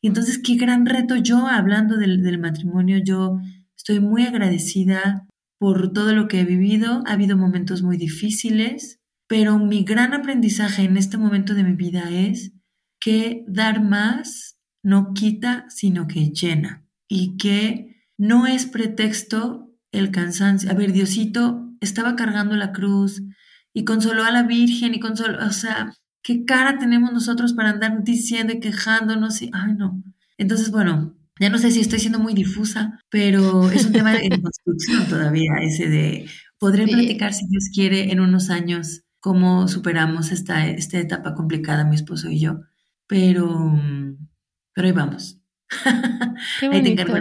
[0.02, 3.40] Y entonces, qué gran reto yo, hablando del, matrimonio, yo
[3.76, 5.28] estoy muy agradecida
[5.60, 7.04] por todo lo que he vivido.
[7.06, 12.10] Ha habido momentos muy difíciles, pero mi gran aprendizaje en este momento de mi vida
[12.10, 12.54] es
[13.00, 16.86] que dar más no quita, sino que llena.
[17.10, 20.70] Y que no es pretexto el cansancio.
[20.70, 23.24] A ver, Diosito estaba cargando la cruz
[23.74, 28.02] y consoló a la Virgen y consoló, o sea, ¿Qué cara tenemos nosotros para andar
[28.04, 29.42] diciendo y quejándonos?
[29.42, 30.02] Y, ay, no.
[30.38, 34.30] Entonces, bueno, ya no sé si estoy siendo muy difusa, pero es un tema de
[34.42, 36.26] construcción todavía, ese de,
[36.58, 41.96] podré platicar, si Dios quiere, en unos años cómo superamos esta, esta etapa complicada, mi
[41.96, 42.62] esposo y yo.
[43.06, 43.78] Pero,
[44.74, 45.42] pero ahí vamos.
[46.72, 47.18] ahí te encargo.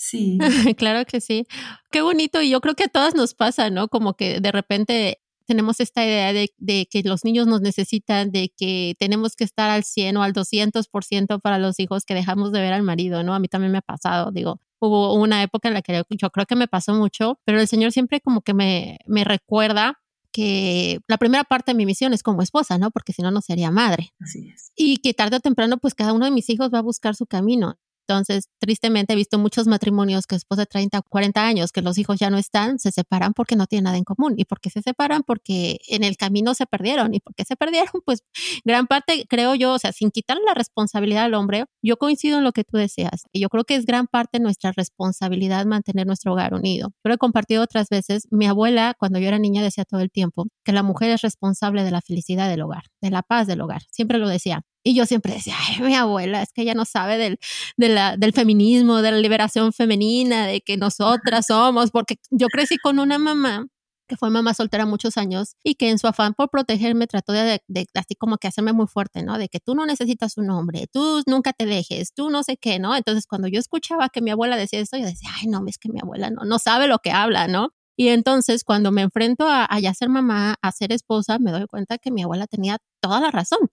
[0.00, 0.38] Sí.
[0.78, 1.46] claro que sí.
[1.90, 2.40] Qué bonito.
[2.40, 3.88] Y yo creo que a todas nos pasa, ¿no?
[3.88, 8.94] Como que de repente tenemos esta idea de, que los niños nos necesitan, de que
[8.98, 12.72] tenemos que estar al 100 o al 200% para los hijos que dejamos de ver
[12.72, 13.34] al marido, ¿no?
[13.34, 16.46] A mí también me ha pasado, digo, hubo una época en la que yo creo
[16.46, 20.00] que me pasó mucho, pero el Señor siempre como que me, me recuerda
[20.32, 22.90] que la primera parte de mi misión es como esposa, ¿no?
[22.90, 24.14] Porque si no, no sería madre.
[24.20, 24.72] Así es.
[24.76, 27.26] Y que tarde o temprano, pues cada uno de mis hijos va a buscar su
[27.26, 27.76] camino.
[28.10, 31.96] Entonces, tristemente he visto muchos matrimonios que después de 30 o 40 años que los
[31.96, 34.34] hijos ya no están, se separan porque no tienen nada en común.
[34.36, 35.22] ¿Y por qué se separan?
[35.22, 37.14] Porque en el camino se perdieron.
[37.14, 37.88] ¿Y por qué se perdieron?
[38.04, 38.24] Pues
[38.64, 42.44] gran parte, creo yo, o sea, sin quitarle la responsabilidad al hombre, yo coincido en
[42.44, 43.22] lo que tú decías.
[43.32, 46.90] Y yo creo que es gran parte nuestra responsabilidad mantener nuestro hogar unido.
[47.02, 50.46] Pero he compartido otras veces, mi abuela, cuando yo era niña, decía todo el tiempo
[50.64, 53.82] que la mujer es responsable de la felicidad del hogar, de la paz del hogar.
[53.90, 54.62] Siempre lo decía.
[54.82, 57.38] Y yo siempre decía, ay, mi abuela, es que ella no sabe del,
[57.76, 63.18] del feminismo, de la liberación femenina, de que nosotras somos, porque yo crecí con una
[63.18, 63.66] mamá
[64.10, 67.62] que fue mamá soltera muchos años y que en su afán por protegerme trató de,
[67.68, 69.38] de, así como que hacerme muy fuerte, ¿no?
[69.38, 72.80] De que tú no necesitas un hombre, tú nunca te dejes, tú no sé qué,
[72.80, 72.96] ¿no?
[72.96, 75.88] Entonces cuando yo escuchaba que mi abuela decía esto, yo decía, ay, no, es que
[75.90, 77.68] mi abuela no, no sabe lo que habla, ¿no?
[77.96, 81.66] Y entonces cuando me enfrento a, a ya ser mamá, a ser esposa, me doy
[81.68, 83.70] cuenta que mi abuela tenía toda la razón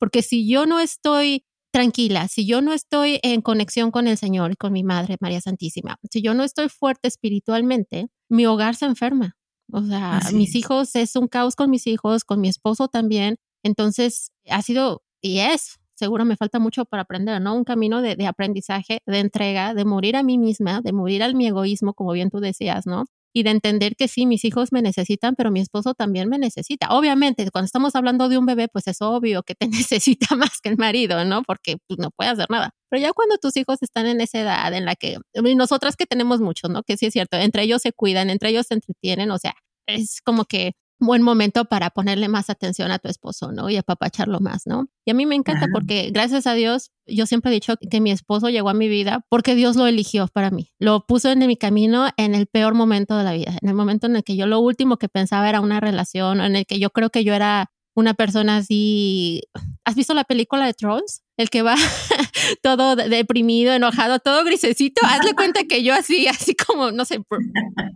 [0.00, 4.52] porque si yo no estoy tranquila, si yo no estoy en conexión con el Señor
[4.52, 8.86] y con mi Madre María Santísima, si yo no estoy fuerte espiritualmente, mi hogar se
[8.86, 9.36] enferma.
[9.72, 13.36] O sea, mis hijos, es un caos con mis hijos, con mi esposo también.
[13.62, 17.54] Entonces, ha sido y es, seguro me falta mucho para aprender, ¿no?
[17.54, 21.34] Un camino de, de aprendizaje, de entrega, de morir a mí misma, de morir al
[21.36, 23.04] mi egoísmo, como bien tú decías, ¿no?
[23.32, 26.88] Y de entender que sí, mis hijos me necesitan, pero mi esposo también me necesita.
[26.90, 30.68] Obviamente, cuando estamos hablando de un bebé, pues es obvio que te necesita más que
[30.70, 31.42] el marido, ¿no?
[31.42, 32.70] Porque pues, no puede hacer nada.
[32.90, 36.06] Pero ya cuando tus hijos están en esa edad en la que, y nosotras que
[36.06, 36.82] tenemos muchos, ¿no?
[36.82, 39.54] Que sí es cierto, entre ellos se cuidan, entre ellos se entretienen, o sea,
[39.86, 43.68] es como que buen momento para ponerle más atención a tu esposo, ¿no?
[43.70, 44.88] Y apapacharlo más, ¿no?
[45.04, 48.12] Y a mí me encanta porque gracias a Dios, yo siempre he dicho que mi
[48.12, 50.70] esposo llegó a mi vida porque Dios lo eligió para mí.
[50.78, 54.06] Lo puso en mi camino en el peor momento de la vida, en el momento
[54.06, 56.90] en el que yo lo último que pensaba era una relación, en el que yo
[56.90, 59.42] creo que yo era una persona así.
[59.84, 61.22] ¿Has visto la película de Trolls?
[61.40, 61.74] El que va
[62.62, 65.00] todo deprimido, enojado, todo grisecito.
[65.06, 67.18] Hazle cuenta que yo así, así como, no sé,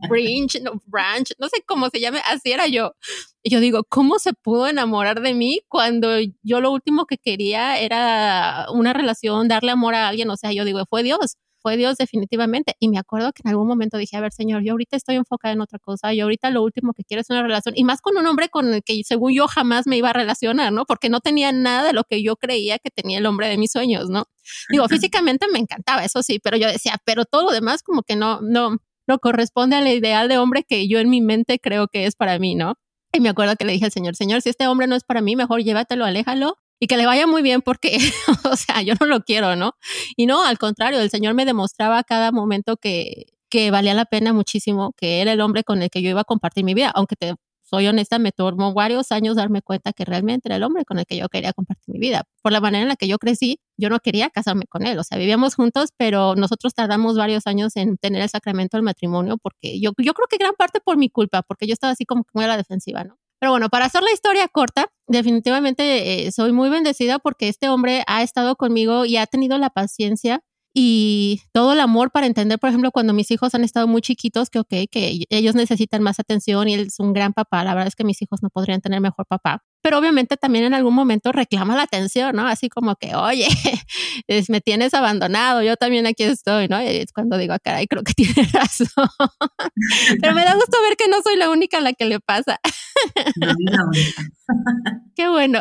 [0.08, 2.94] branch, no, branch, no sé cómo se llame, así era yo.
[3.42, 6.08] Y yo digo, ¿cómo se pudo enamorar de mí cuando
[6.42, 10.30] yo lo último que quería era una relación, darle amor a alguien?
[10.30, 12.76] O sea, yo digo, fue Dios fue Dios definitivamente.
[12.78, 15.54] Y me acuerdo que en algún momento dije, a ver, Señor, yo ahorita estoy enfocada
[15.54, 18.18] en otra cosa, yo ahorita lo último que quiero es una relación, y más con
[18.18, 20.84] un hombre con el que según yo jamás me iba a relacionar, ¿no?
[20.84, 23.72] Porque no tenía nada de lo que yo creía que tenía el hombre de mis
[23.72, 24.26] sueños, ¿no?
[24.68, 28.14] Digo, físicamente me encantaba, eso sí, pero yo decía, pero todo lo demás como que
[28.14, 32.04] no, no, no corresponde al ideal de hombre que yo en mi mente creo que
[32.04, 32.74] es para mí, ¿no?
[33.14, 35.22] Y me acuerdo que le dije al Señor, Señor, si este hombre no es para
[35.22, 37.96] mí, mejor llévatelo, aléjalo y que le vaya muy bien porque,
[38.44, 39.72] o sea, yo no lo quiero, ¿no?
[40.18, 44.34] Y no, al contrario, el Señor me demostraba cada momento que, que valía la pena
[44.34, 47.16] muchísimo, que era el hombre con el que yo iba a compartir mi vida, aunque
[47.16, 50.98] te soy honesta, me tomó varios años darme cuenta que realmente era el hombre con
[50.98, 52.24] el que yo quería compartir mi vida.
[52.42, 55.04] Por la manera en la que yo crecí, yo no quería casarme con él, o
[55.04, 59.80] sea, vivíamos juntos, pero nosotros tardamos varios años en tener el sacramento del matrimonio porque
[59.80, 62.44] yo, yo creo que gran parte por mi culpa, porque yo estaba así como muy
[62.44, 63.16] a la defensiva, ¿no?
[63.40, 68.02] Pero bueno, para hacer la historia corta, definitivamente eh, soy muy bendecida porque este hombre
[68.06, 70.40] ha estado conmigo y ha tenido la paciencia
[70.74, 74.50] y todo el amor para entender, por ejemplo, cuando mis hijos han estado muy chiquitos,
[74.50, 77.62] que ok, que ellos necesitan más atención y él es un gran papá.
[77.64, 80.72] La verdad es que mis hijos no podrían tener mejor papá pero obviamente también en
[80.72, 82.48] algún momento reclama la atención, ¿no?
[82.48, 83.46] Así como que, oye,
[84.48, 86.82] me tienes abandonado, yo también aquí estoy, ¿no?
[86.82, 88.88] Y es cuando digo, ah, caray, creo que tiene razón.
[90.22, 92.58] pero me da gusto ver que no soy la única a la que le pasa.
[95.14, 95.60] Qué bueno.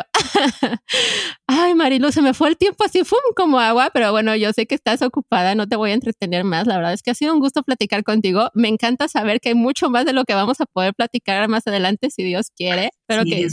[1.46, 4.64] Ay, Marilu, se me fue el tiempo así, fum, como agua, pero bueno, yo sé
[4.64, 6.66] que estás ocupada, no te voy a entretener más.
[6.66, 8.48] La verdad es que ha sido un gusto platicar contigo.
[8.54, 11.66] Me encanta saber que hay mucho más de lo que vamos a poder platicar más
[11.66, 12.88] adelante, si Dios quiere.
[13.06, 13.46] Pero que,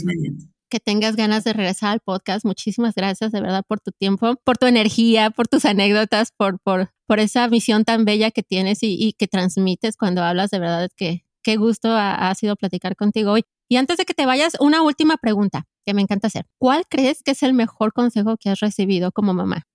[0.72, 2.46] que tengas ganas de regresar al podcast.
[2.46, 6.90] Muchísimas gracias de verdad por tu tiempo, por tu energía, por tus anécdotas, por, por,
[7.06, 10.48] por esa visión tan bella que tienes y, que transmites cuando hablas.
[10.48, 13.42] De verdad que qué gusto ha, sido platicar contigo hoy.
[13.68, 16.46] Y antes de que te vayas, una última pregunta que me encanta hacer.
[16.56, 19.66] ¿Cuál crees que es el mejor consejo que has recibido como mamá?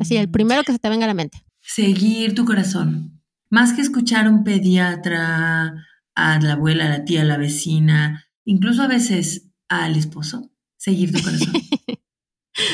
[0.00, 0.32] Así, el mm.
[0.32, 1.44] primero que se te venga a la mente.
[1.60, 3.20] Seguir tu corazón.
[3.50, 5.74] Más que escuchar a un pediatra,
[6.14, 11.12] a la abuela, a la tía, a la vecina, incluso a veces al esposo, seguir
[11.12, 11.54] tu corazón.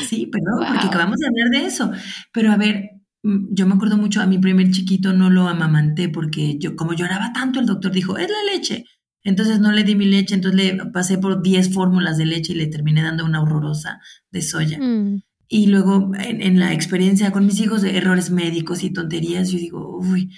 [0.09, 1.91] Sí, perdón, porque acabamos de hablar de eso.
[2.33, 2.89] Pero a ver,
[3.23, 6.93] mm, yo me acuerdo mucho, a mi primer chiquito no lo amamanté porque yo, como
[6.93, 8.85] lloraba tanto, el doctor dijo, es la leche.
[9.23, 12.57] Entonces no le di mi leche, entonces le pasé por 10 fórmulas de leche y
[12.57, 13.99] le terminé dando una horrorosa
[14.31, 14.79] de soya.
[14.79, 15.21] Mm.
[15.47, 19.97] Y luego en, la experiencia con mis hijos de errores médicos y tonterías, yo digo,
[19.97, 20.33] uy,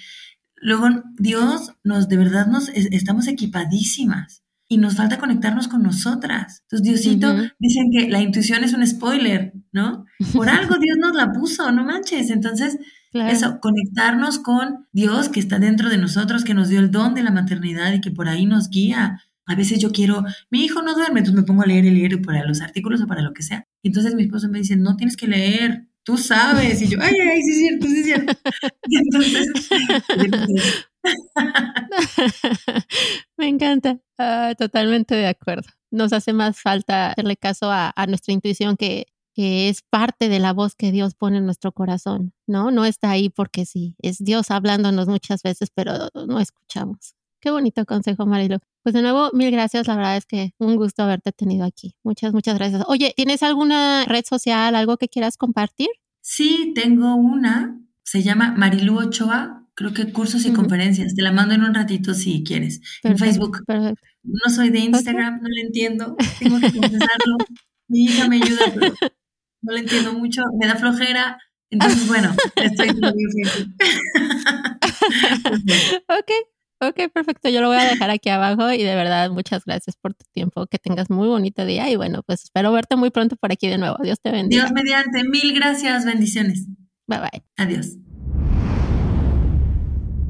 [0.56, 0.88] luego
[1.18, 4.39] Dios nos, de verdad nos, estamos equipadísimas
[4.72, 6.62] y nos falta conectarnos con nosotras.
[6.62, 10.04] Entonces, Diosito, dicen que la intuición es un spoiler, ¿no?
[10.32, 12.30] Por algo Dios nos la puso, no manches.
[12.30, 12.78] Entonces,
[13.12, 17.24] eso, conectarnos con Dios que está dentro de nosotros, que nos dio el don de
[17.24, 19.20] la maternidad y que por ahí nos guía.
[19.44, 22.22] A veces yo quiero, mi hijo no duerme, entonces me pongo a leer y leer
[22.22, 23.66] para los artículos o para lo que sea.
[23.82, 26.80] Y entonces mi esposo me dice, no tienes que leer, tú sabes.
[26.80, 28.32] Y yo, ay, ay, sí es cierto, sí es cierto.
[28.88, 29.48] Y entonces,
[33.36, 35.68] Me encanta, ah, totalmente de acuerdo.
[35.90, 40.74] Nos hace más falta hacerle caso a, nuestra intuición que, es parte de la voz
[40.74, 42.70] que Dios pone en nuestro corazón, ¿no?
[42.70, 45.92] No está ahí porque sí, es Dios hablándonos muchas veces, pero
[46.26, 47.14] no escuchamos.
[47.40, 48.58] Qué bonito consejo, Marilo.
[48.82, 49.86] Pues de nuevo, mil gracias.
[49.86, 51.96] La verdad es que un gusto haberte tenido aquí.
[52.04, 52.84] Muchas, muchas gracias.
[52.86, 55.88] Oye, ¿tienes alguna red social, algo que quieras compartir?
[56.20, 57.80] Sí, tengo una.
[58.02, 61.14] Se llama Marilu Ochoa creo que cursos y conferencias.
[61.14, 62.82] Te la mando en un ratito si quieres.
[63.02, 63.64] en Facebook.
[64.22, 66.16] No soy de Instagram, no lo entiendo.
[66.38, 67.38] Tengo que confesarlo.
[67.88, 68.66] Mi hija me ayuda,
[69.62, 71.38] no le entiendo mucho, me da flojera.
[71.70, 72.88] Entonces, bueno, estoy
[76.08, 76.30] ok,
[76.80, 77.48] ok, perfecto.
[77.48, 80.66] Yo lo voy a dejar aquí abajo y de verdad muchas gracias por tu tiempo.
[80.66, 83.78] Que tengas muy bonito día y bueno, pues espero verte muy pronto por aquí de
[83.78, 83.96] nuevo.
[84.02, 84.64] Dios te bendiga.
[84.64, 86.66] Dios mediante, mil gracias, bendiciones.
[87.06, 87.42] Bye bye.
[87.56, 87.96] Adiós.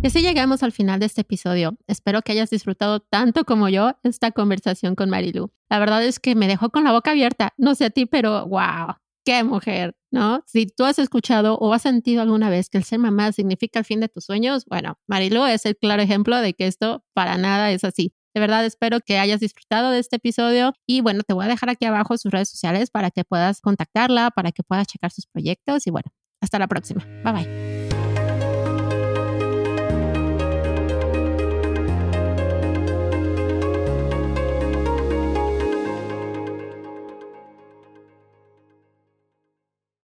[0.02, 1.76] Y así llegamos al final de este episodio.
[1.86, 5.52] Espero que hayas disfrutado tanto como yo esta conversación con Marilu.
[5.68, 7.52] La verdad es que me dejó con la boca abierta.
[7.58, 8.94] No sé a ti, pero wow,
[9.26, 10.42] qué mujer, ¿no?
[10.46, 13.84] Si tú has escuchado o has sentido alguna vez que el ser mamá significa el
[13.84, 17.70] fin de tus sueños, bueno, Marilu es el claro ejemplo de que esto para nada
[17.70, 18.14] es así.
[18.34, 21.68] De verdad espero que hayas disfrutado de este episodio y bueno, te voy a dejar
[21.68, 25.86] aquí abajo sus redes sociales para que puedas contactarla, para que puedas checar sus proyectos
[25.86, 27.04] y bueno, hasta la próxima.
[27.22, 27.79] Bye bye.